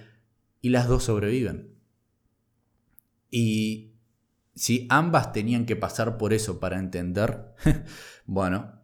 y 0.61 0.69
las 0.69 0.87
dos 0.87 1.05
sobreviven. 1.05 1.71
Y 3.31 3.95
si 4.55 4.87
ambas 4.91 5.33
tenían 5.33 5.65
que 5.65 5.77
pasar 5.77 6.19
por 6.19 6.35
eso 6.35 6.61
para 6.61 6.79
entender, 6.79 7.55
bueno, 8.27 8.78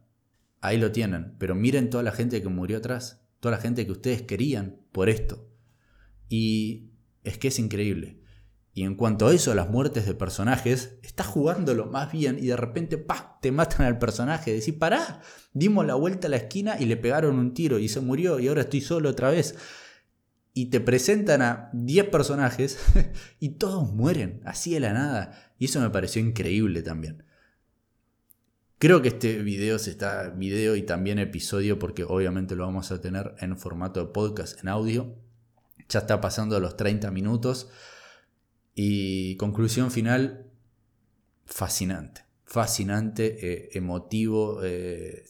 ahí 0.64 0.78
lo 0.78 0.92
tienen, 0.92 1.34
pero 1.38 1.54
miren 1.54 1.90
toda 1.90 2.02
la 2.02 2.12
gente 2.12 2.40
que 2.40 2.48
murió 2.48 2.78
atrás, 2.78 3.22
toda 3.38 3.56
la 3.56 3.60
gente 3.60 3.84
que 3.84 3.92
ustedes 3.92 4.22
querían 4.22 4.80
por 4.92 5.10
esto. 5.10 5.46
Y 6.28 6.90
es 7.22 7.36
que 7.36 7.48
es 7.48 7.58
increíble. 7.58 8.22
Y 8.72 8.82
en 8.82 8.96
cuanto 8.96 9.28
a 9.28 9.34
eso, 9.34 9.54
las 9.54 9.68
muertes 9.68 10.06
de 10.06 10.14
personajes, 10.14 10.98
estás 11.02 11.26
jugándolo 11.26 11.86
más 11.86 12.10
bien 12.10 12.38
y 12.40 12.46
de 12.46 12.56
repente 12.56 12.96
¡pah! 12.96 13.38
te 13.42 13.52
matan 13.52 13.86
al 13.86 13.98
personaje. 13.98 14.54
Decís, 14.54 14.74
pará, 14.74 15.20
dimos 15.52 15.86
la 15.86 15.94
vuelta 15.94 16.28
a 16.28 16.30
la 16.30 16.38
esquina 16.38 16.76
y 16.80 16.86
le 16.86 16.96
pegaron 16.96 17.38
un 17.38 17.52
tiro 17.52 17.78
y 17.78 17.88
se 17.88 18.00
murió 18.00 18.40
y 18.40 18.48
ahora 18.48 18.62
estoy 18.62 18.80
solo 18.80 19.10
otra 19.10 19.30
vez. 19.30 19.56
Y 20.54 20.70
te 20.70 20.80
presentan 20.80 21.42
a 21.42 21.70
10 21.74 22.08
personajes 22.08 22.78
y 23.38 23.50
todos 23.50 23.92
mueren, 23.92 24.40
así 24.46 24.72
de 24.72 24.80
la 24.80 24.94
nada. 24.94 25.52
Y 25.58 25.66
eso 25.66 25.80
me 25.80 25.90
pareció 25.90 26.22
increíble 26.22 26.82
también. 26.82 27.22
Creo 28.84 29.00
que 29.00 29.08
este 29.08 29.38
video 29.38 29.78
se 29.78 29.92
está, 29.92 30.28
video 30.28 30.76
y 30.76 30.82
también 30.82 31.18
episodio, 31.18 31.78
porque 31.78 32.04
obviamente 32.04 32.54
lo 32.54 32.66
vamos 32.66 32.92
a 32.92 33.00
tener 33.00 33.34
en 33.38 33.56
formato 33.56 33.98
de 33.98 34.12
podcast, 34.12 34.60
en 34.60 34.68
audio 34.68 35.16
ya 35.88 36.00
está 36.00 36.20
pasando 36.20 36.60
los 36.60 36.76
30 36.76 37.10
minutos. 37.10 37.70
Y 38.74 39.36
conclusión 39.36 39.90
final, 39.90 40.50
fascinante. 41.46 42.26
Fascinante, 42.44 43.38
eh, 43.40 43.70
emotivo. 43.72 44.62
Eh, 44.62 45.24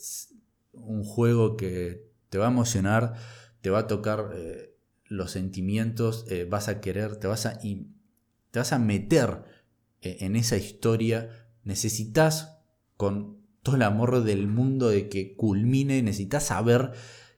un 0.73 1.05
juego 1.05 1.57
que 1.57 2.09
te 2.31 2.38
va 2.38 2.47
a 2.47 2.51
emocionar, 2.51 3.14
te 3.61 3.71
va 3.71 3.79
a 3.79 3.87
tocar 3.87 4.33
eh, 4.35 4.75
los 5.05 5.31
sentimientos, 5.31 6.27
vas 6.49 6.67
a 6.67 6.81
querer, 6.81 7.19
te 7.19 7.29
vas 7.29 7.47
a, 7.47 7.61
te 7.61 8.59
vas 8.59 8.73
a 8.73 8.81
meter 8.81 9.45
en 10.00 10.35
esa 10.35 10.57
historia. 10.57 11.52
Necesitas, 11.63 12.59
con 12.96 13.44
todo 13.65 13.77
el 13.77 13.83
amor 13.83 14.23
del 14.23 14.46
mundo 14.46 14.90
de 14.90 15.08
que 15.08 15.35
culmine, 15.35 16.02
necesitas 16.02 16.44
saber 16.44 16.92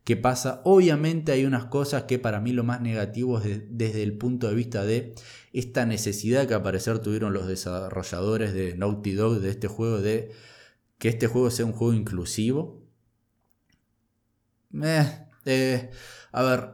qué 0.04 0.16
pasa. 0.16 0.60
Obviamente 0.64 1.32
hay 1.32 1.46
unas 1.46 1.66
cosas 1.66 2.02
que 2.02 2.18
para 2.18 2.40
mí 2.40 2.52
lo 2.52 2.64
más 2.64 2.80
negativo 2.80 3.38
es 3.38 3.62
desde 3.70 4.02
el 4.02 4.18
punto 4.18 4.48
de 4.48 4.54
vista 4.54 4.84
de 4.84 5.14
esta 5.52 5.86
necesidad 5.86 6.46
que 6.46 6.54
aparecer 6.54 6.98
tuvieron 6.98 7.32
los 7.32 7.46
desarrolladores 7.46 8.52
de 8.52 8.76
Naughty 8.76 9.12
Dog 9.12 9.40
de 9.40 9.50
este 9.50 9.68
juego 9.68 10.00
de 10.00 10.32
que 10.98 11.08
este 11.08 11.28
juego 11.28 11.50
sea 11.50 11.64
un 11.64 11.72
juego 11.72 11.94
inclusivo. 11.94 12.82
Eh, 14.82 15.26
eh, 15.44 15.90
a 16.32 16.42
ver, 16.42 16.70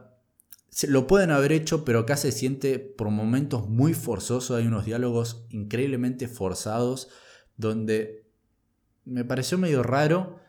lo 0.87 1.05
pueden 1.05 1.29
haber 1.29 1.51
hecho, 1.51 1.85
pero 1.85 1.99
acá 1.99 2.17
se 2.17 2.31
siente 2.31 2.79
por 2.79 3.11
momentos 3.11 3.69
muy 3.69 3.93
forzoso. 3.93 4.55
Hay 4.55 4.65
unos 4.65 4.85
diálogos 4.85 5.45
increíblemente 5.51 6.27
forzados 6.27 7.09
donde 7.55 8.22
me 9.05 9.25
pareció 9.25 9.57
medio 9.57 9.83
raro 9.83 10.39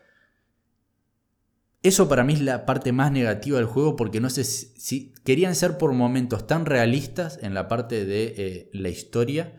eso 1.85 2.09
para 2.09 2.23
mí 2.23 2.33
es 2.33 2.41
la 2.41 2.65
parte 2.65 2.91
más 2.93 3.11
negativa 3.11 3.59
del 3.59 3.67
juego 3.67 3.95
porque 3.95 4.19
no 4.19 4.31
sé 4.31 4.43
si, 4.43 5.13
querían 5.23 5.53
ser 5.53 5.77
por 5.77 5.93
momentos 5.93 6.47
tan 6.47 6.65
realistas 6.65 7.37
en 7.43 7.53
la 7.53 7.67
parte 7.67 8.05
de 8.05 8.33
eh, 8.37 8.69
la 8.73 8.89
historia. 8.89 9.55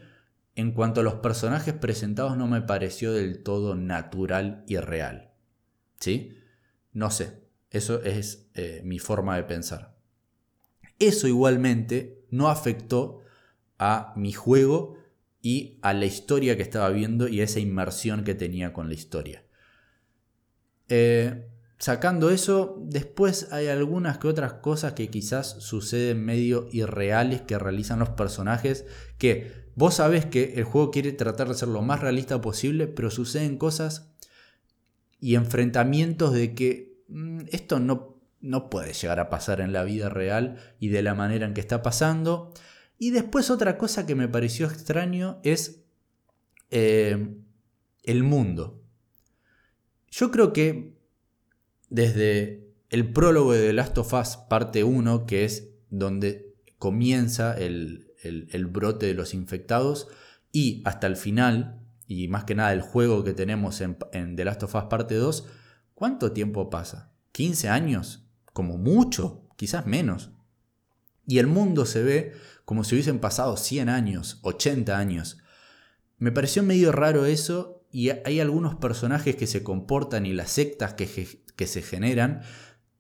En 0.57 0.73
cuanto 0.73 1.03
a 1.03 1.05
los 1.05 1.15
personajes 1.15 1.75
presentados 1.75 2.37
no 2.37 2.49
me 2.49 2.63
pareció 2.63 3.13
del 3.13 3.45
todo 3.45 3.77
natural 3.77 4.65
y 4.67 4.77
real. 4.79 5.35
¿Sí? 6.01 6.37
No 6.93 7.13
sé. 7.13 7.45
Eso 7.71 8.03
es 8.03 8.51
eh, 8.55 8.81
mi 8.83 8.99
forma 8.99 9.37
de 9.37 9.45
pensar. 9.45 9.97
Eso 10.99 11.29
igualmente 11.29 12.27
no 12.31 12.49
afectó 12.49 13.21
a 13.79 14.13
mi 14.17 14.33
juego 14.33 14.96
y 15.47 15.79
a 15.81 15.93
la 15.93 16.07
historia 16.07 16.57
que 16.57 16.65
estaba 16.65 16.89
viendo 16.91 17.29
y 17.29 17.41
a 17.41 17.45
esa 17.45 17.61
inmersión 17.61 18.25
que 18.25 18.35
tenía 18.35 18.73
con 18.73 18.89
la 18.89 18.95
historia. 18.95 19.45
Eh, 20.89 21.47
sacando 21.79 22.31
eso, 22.31 22.83
después 22.83 23.53
hay 23.53 23.69
algunas 23.69 24.19
que 24.19 24.27
otras 24.27 24.55
cosas 24.55 24.95
que 24.95 25.09
quizás 25.09 25.63
suceden 25.63 26.25
medio 26.25 26.67
irreales 26.73 27.43
que 27.43 27.61
realizan 27.61 28.01
los 28.01 28.09
personajes 28.09 28.87
que 29.19 29.71
vos 29.77 29.95
sabés 29.95 30.27
que 30.27 30.55
el 30.55 30.65
juego 30.65 30.91
quiere 30.91 31.13
tratar 31.13 31.47
de 31.47 31.55
ser 31.55 31.69
lo 31.69 31.81
más 31.81 32.01
realista 32.01 32.41
posible, 32.41 32.89
pero 32.89 33.13
suceden 33.13 33.57
cosas 33.57 34.13
y 35.21 35.37
enfrentamientos 35.37 36.33
de 36.33 36.57
que 36.57 37.05
mm, 37.07 37.43
esto 37.53 37.79
no, 37.79 38.19
no 38.41 38.69
puede 38.69 38.95
llegar 38.95 39.21
a 39.21 39.31
pasar 39.31 39.61
en 39.61 39.73
la 39.73 39.85
vida 39.85 40.09
real 40.09 40.57
y 40.81 40.89
de 40.89 41.03
la 41.03 41.15
manera 41.15 41.47
en 41.47 41.55
que 41.55 41.61
está 41.61 41.83
pasando. 41.83 42.53
Y 42.99 43.11
después 43.11 43.51
otra 43.51 43.77
cosa 43.77 44.07
que 44.07 44.15
me 44.15 44.29
pareció 44.29 44.67
extraño 44.67 45.41
es 45.43 45.83
eh, 46.71 47.37
el 48.03 48.23
mundo. 48.23 48.83
Yo 50.11 50.31
creo 50.31 50.53
que 50.53 50.97
desde 51.91 52.67
el 52.89 53.13
prólogo 53.13 53.53
de 53.53 53.67
The 53.67 53.73
Last 53.73 53.99
of 53.99 54.13
Us 54.13 54.37
parte 54.49 54.85
1, 54.85 55.27
que 55.27 55.45
es 55.45 55.71
donde 55.91 56.55
comienza 56.79 57.57
el, 57.57 58.13
brote 58.71 59.07
de 59.07 59.15
los 59.15 59.35
infectados, 59.35 60.09
y 60.53 60.83
hasta 60.87 61.07
el 61.07 61.17
final, 61.17 61.83
y 62.07 62.29
más 62.29 62.45
que 62.45 62.55
nada 62.55 62.73
el 62.73 62.81
juego 62.81 63.25
que 63.25 63.35
tenemos 63.35 63.81
en, 63.81 63.99
en 64.13 64.37
The 64.37 64.45
Last 64.45 64.63
of 64.63 64.75
Us 64.75 64.85
parte 64.85 65.17
2, 65.17 65.47
¿cuánto 65.95 66.33
tiempo 66.33 66.71
pasa? 66.71 67.13
¿15 67.35 67.69
años? 67.69 68.27
Como 68.53 68.79
mucho, 68.79 69.47
quizás 69.57 69.87
menos. 69.87 70.31
Y 71.27 71.39
el 71.39 71.49
mundo 71.49 71.85
se 71.85 72.03
ve 72.03 72.33
como 72.67 72.83
si 72.83 72.97
hubiesen 72.97 73.21
pasado 73.21 73.57
100 73.57 73.89
años, 73.89 74.41
80 74.43 74.99
años. 74.99 75.39
Me 76.19 76.33
pareció 76.33 76.65
medio 76.65 76.91
raro 76.91 77.25
eso 77.25 77.87
y 77.93 78.11
hay 78.11 78.41
algunos 78.41 78.75
personajes 78.75 79.37
que 79.37 79.47
se 79.47 79.63
comportan 79.63 80.27
y 80.27 80.33
las 80.33 80.51
sectas 80.51 80.95
que, 80.95 81.09
que 81.55 81.67
se 81.69 81.81
generan 81.81 82.43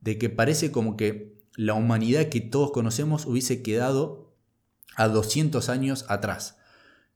de 0.01 0.19
que 0.19 0.31
parece 0.31 0.71
como 0.71 0.97
que 0.97 1.43
la 1.57 1.75
humanidad 1.75 2.29
que 2.29 2.41
todos 2.41 2.71
conocemos 2.71 3.27
hubiese 3.27 3.63
quedado 3.63 4.37
a 4.95 5.09
200 5.09 5.69
años 5.69 6.07
atrás. 6.09 6.59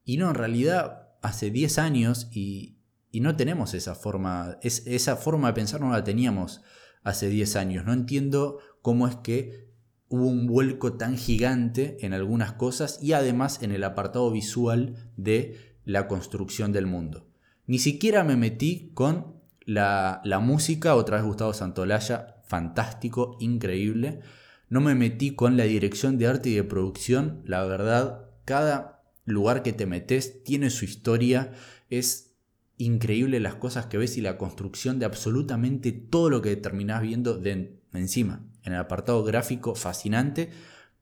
Y 0.04 0.16
no, 0.16 0.28
en 0.28 0.34
realidad 0.34 1.08
hace 1.22 1.52
10 1.52 1.78
años 1.78 2.26
y, 2.32 2.78
y 3.12 3.20
no 3.20 3.36
tenemos 3.36 3.74
esa 3.74 3.94
forma, 3.94 4.58
es, 4.62 4.84
esa 4.88 5.14
forma 5.16 5.46
de 5.46 5.54
pensar 5.54 5.80
no 5.80 5.92
la 5.92 6.02
teníamos 6.02 6.62
hace 7.04 7.28
10 7.28 7.54
años. 7.54 7.84
No 7.84 7.92
entiendo 7.92 8.58
cómo 8.82 9.06
es 9.06 9.14
que 9.14 9.69
hubo 10.10 10.26
un 10.26 10.48
vuelco 10.48 10.94
tan 10.94 11.16
gigante 11.16 11.96
en 12.00 12.12
algunas 12.12 12.52
cosas 12.52 12.98
y 13.00 13.12
además 13.12 13.62
en 13.62 13.70
el 13.70 13.84
apartado 13.84 14.30
visual 14.30 14.96
de 15.16 15.76
la 15.84 16.08
construcción 16.08 16.72
del 16.72 16.86
mundo. 16.86 17.28
Ni 17.66 17.78
siquiera 17.78 18.24
me 18.24 18.36
metí 18.36 18.90
con 18.92 19.36
la, 19.64 20.20
música, 20.42 20.96
otra 20.96 21.18
vez 21.18 21.24
Gustavo 21.24 21.54
Santolaya, 21.54 22.42
fantástico, 22.44 23.36
increíble. 23.38 24.20
No 24.68 24.80
me 24.80 24.96
metí 24.96 25.36
con 25.36 25.56
la 25.56 25.64
dirección 25.64 26.18
de 26.18 26.26
arte 26.26 26.50
y 26.50 26.54
de 26.54 26.64
producción, 26.64 27.42
la 27.46 27.64
verdad, 27.64 28.30
cada 28.44 29.04
lugar 29.24 29.62
que 29.62 29.72
te 29.72 29.86
metes 29.86 30.42
tiene 30.42 30.70
su 30.70 30.84
historia, 30.84 31.52
es 31.88 32.34
increíble 32.78 33.38
las 33.38 33.54
cosas 33.54 33.86
que 33.86 33.98
ves 33.98 34.16
y 34.16 34.22
la 34.22 34.38
construcción 34.38 34.98
de 34.98 35.04
absolutamente 35.04 35.92
todo 35.92 36.30
lo 36.30 36.42
que 36.42 36.56
terminás 36.56 37.02
viendo 37.02 37.38
de 37.38 37.78
encima 37.92 38.49
en 38.64 38.72
el 38.72 38.78
apartado 38.78 39.22
gráfico 39.24 39.74
fascinante, 39.74 40.50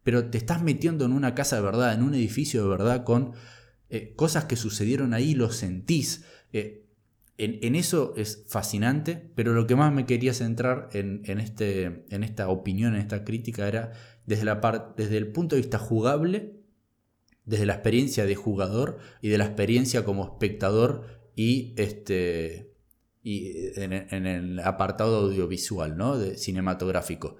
pero 0.02 0.30
te 0.30 0.38
estás 0.38 0.62
metiendo 0.62 1.04
en 1.04 1.12
una 1.12 1.34
casa 1.34 1.56
de 1.56 1.62
verdad, 1.62 1.94
en 1.94 2.02
un 2.02 2.14
edificio 2.14 2.62
de 2.62 2.68
verdad, 2.68 3.04
con 3.04 3.32
eh, 3.90 4.14
cosas 4.16 4.44
que 4.44 4.56
sucedieron 4.56 5.14
ahí, 5.14 5.34
lo 5.34 5.50
sentís. 5.50 6.24
Eh, 6.52 6.84
en, 7.38 7.76
eso 7.76 8.14
es 8.16 8.44
fascinante, 8.48 9.30
pero 9.36 9.54
lo 9.54 9.66
que 9.66 9.76
más 9.76 9.92
me 9.92 10.06
quería 10.06 10.34
centrar 10.34 10.88
en, 10.92 11.22
este, 11.38 12.04
en 12.10 12.24
esta 12.24 12.48
opinión, 12.48 12.94
en 12.94 13.00
esta 13.00 13.24
crítica, 13.24 13.68
era 13.68 13.92
desde, 14.26 14.44
la 14.44 14.92
desde 14.96 15.18
el 15.18 15.30
punto 15.30 15.54
de 15.54 15.62
vista 15.62 15.78
jugable, 15.78 16.56
desde 17.44 17.64
la 17.64 17.74
experiencia 17.74 18.26
de 18.26 18.34
jugador 18.34 18.98
y 19.22 19.28
de 19.28 19.38
la 19.38 19.44
experiencia 19.44 20.04
como 20.04 20.24
espectador 20.24 21.04
y 21.36 21.74
este, 21.76 22.74
y 23.22 23.78
en, 23.80 24.26
el 24.26 24.60
apartado 24.60 25.26
audiovisual, 25.26 25.96
¿no? 25.96 26.18
De 26.18 26.36
cinematográfico. 26.36 27.36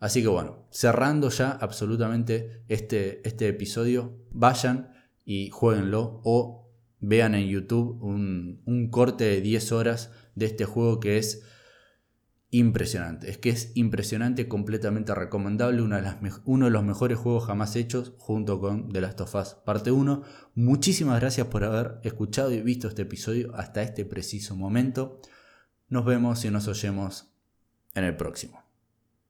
Así 0.00 0.20
que 0.22 0.28
bueno, 0.28 0.66
cerrando 0.70 1.28
ya 1.28 1.50
absolutamente 1.52 2.62
este, 2.68 3.26
este 3.26 3.48
episodio, 3.48 4.18
vayan 4.30 4.92
y 5.24 5.50
jueguenlo 5.50 6.20
o 6.24 6.68
vean 6.98 7.34
en 7.34 7.48
YouTube 7.48 8.02
un, 8.02 8.62
un 8.66 8.90
corte 8.90 9.24
de 9.24 9.40
10 9.40 9.72
horas 9.72 10.10
de 10.34 10.46
este 10.46 10.64
juego 10.64 10.98
que 10.98 11.18
es 11.18 11.44
impresionante. 12.52 13.30
Es 13.30 13.38
que 13.38 13.48
es 13.48 13.72
impresionante, 13.74 14.46
completamente 14.46 15.14
recomendable, 15.14 15.80
uno 15.82 15.96
de 16.66 16.70
los 16.70 16.84
mejores 16.84 17.18
juegos 17.18 17.46
jamás 17.46 17.74
hechos 17.76 18.12
junto 18.18 18.60
con 18.60 18.92
The 18.92 19.00
Last 19.00 19.22
of 19.22 19.34
Us 19.34 19.54
parte 19.64 19.90
1. 19.90 20.22
Muchísimas 20.54 21.18
gracias 21.18 21.46
por 21.46 21.64
haber 21.64 21.98
escuchado 22.04 22.52
y 22.52 22.60
visto 22.60 22.88
este 22.88 23.02
episodio 23.02 23.56
hasta 23.56 23.82
este 23.82 24.04
preciso 24.04 24.54
momento. 24.54 25.18
Nos 25.88 26.04
vemos 26.04 26.44
y 26.44 26.50
nos 26.50 26.68
oyemos 26.68 27.32
en 27.94 28.04
el 28.04 28.16
próximo. 28.16 28.61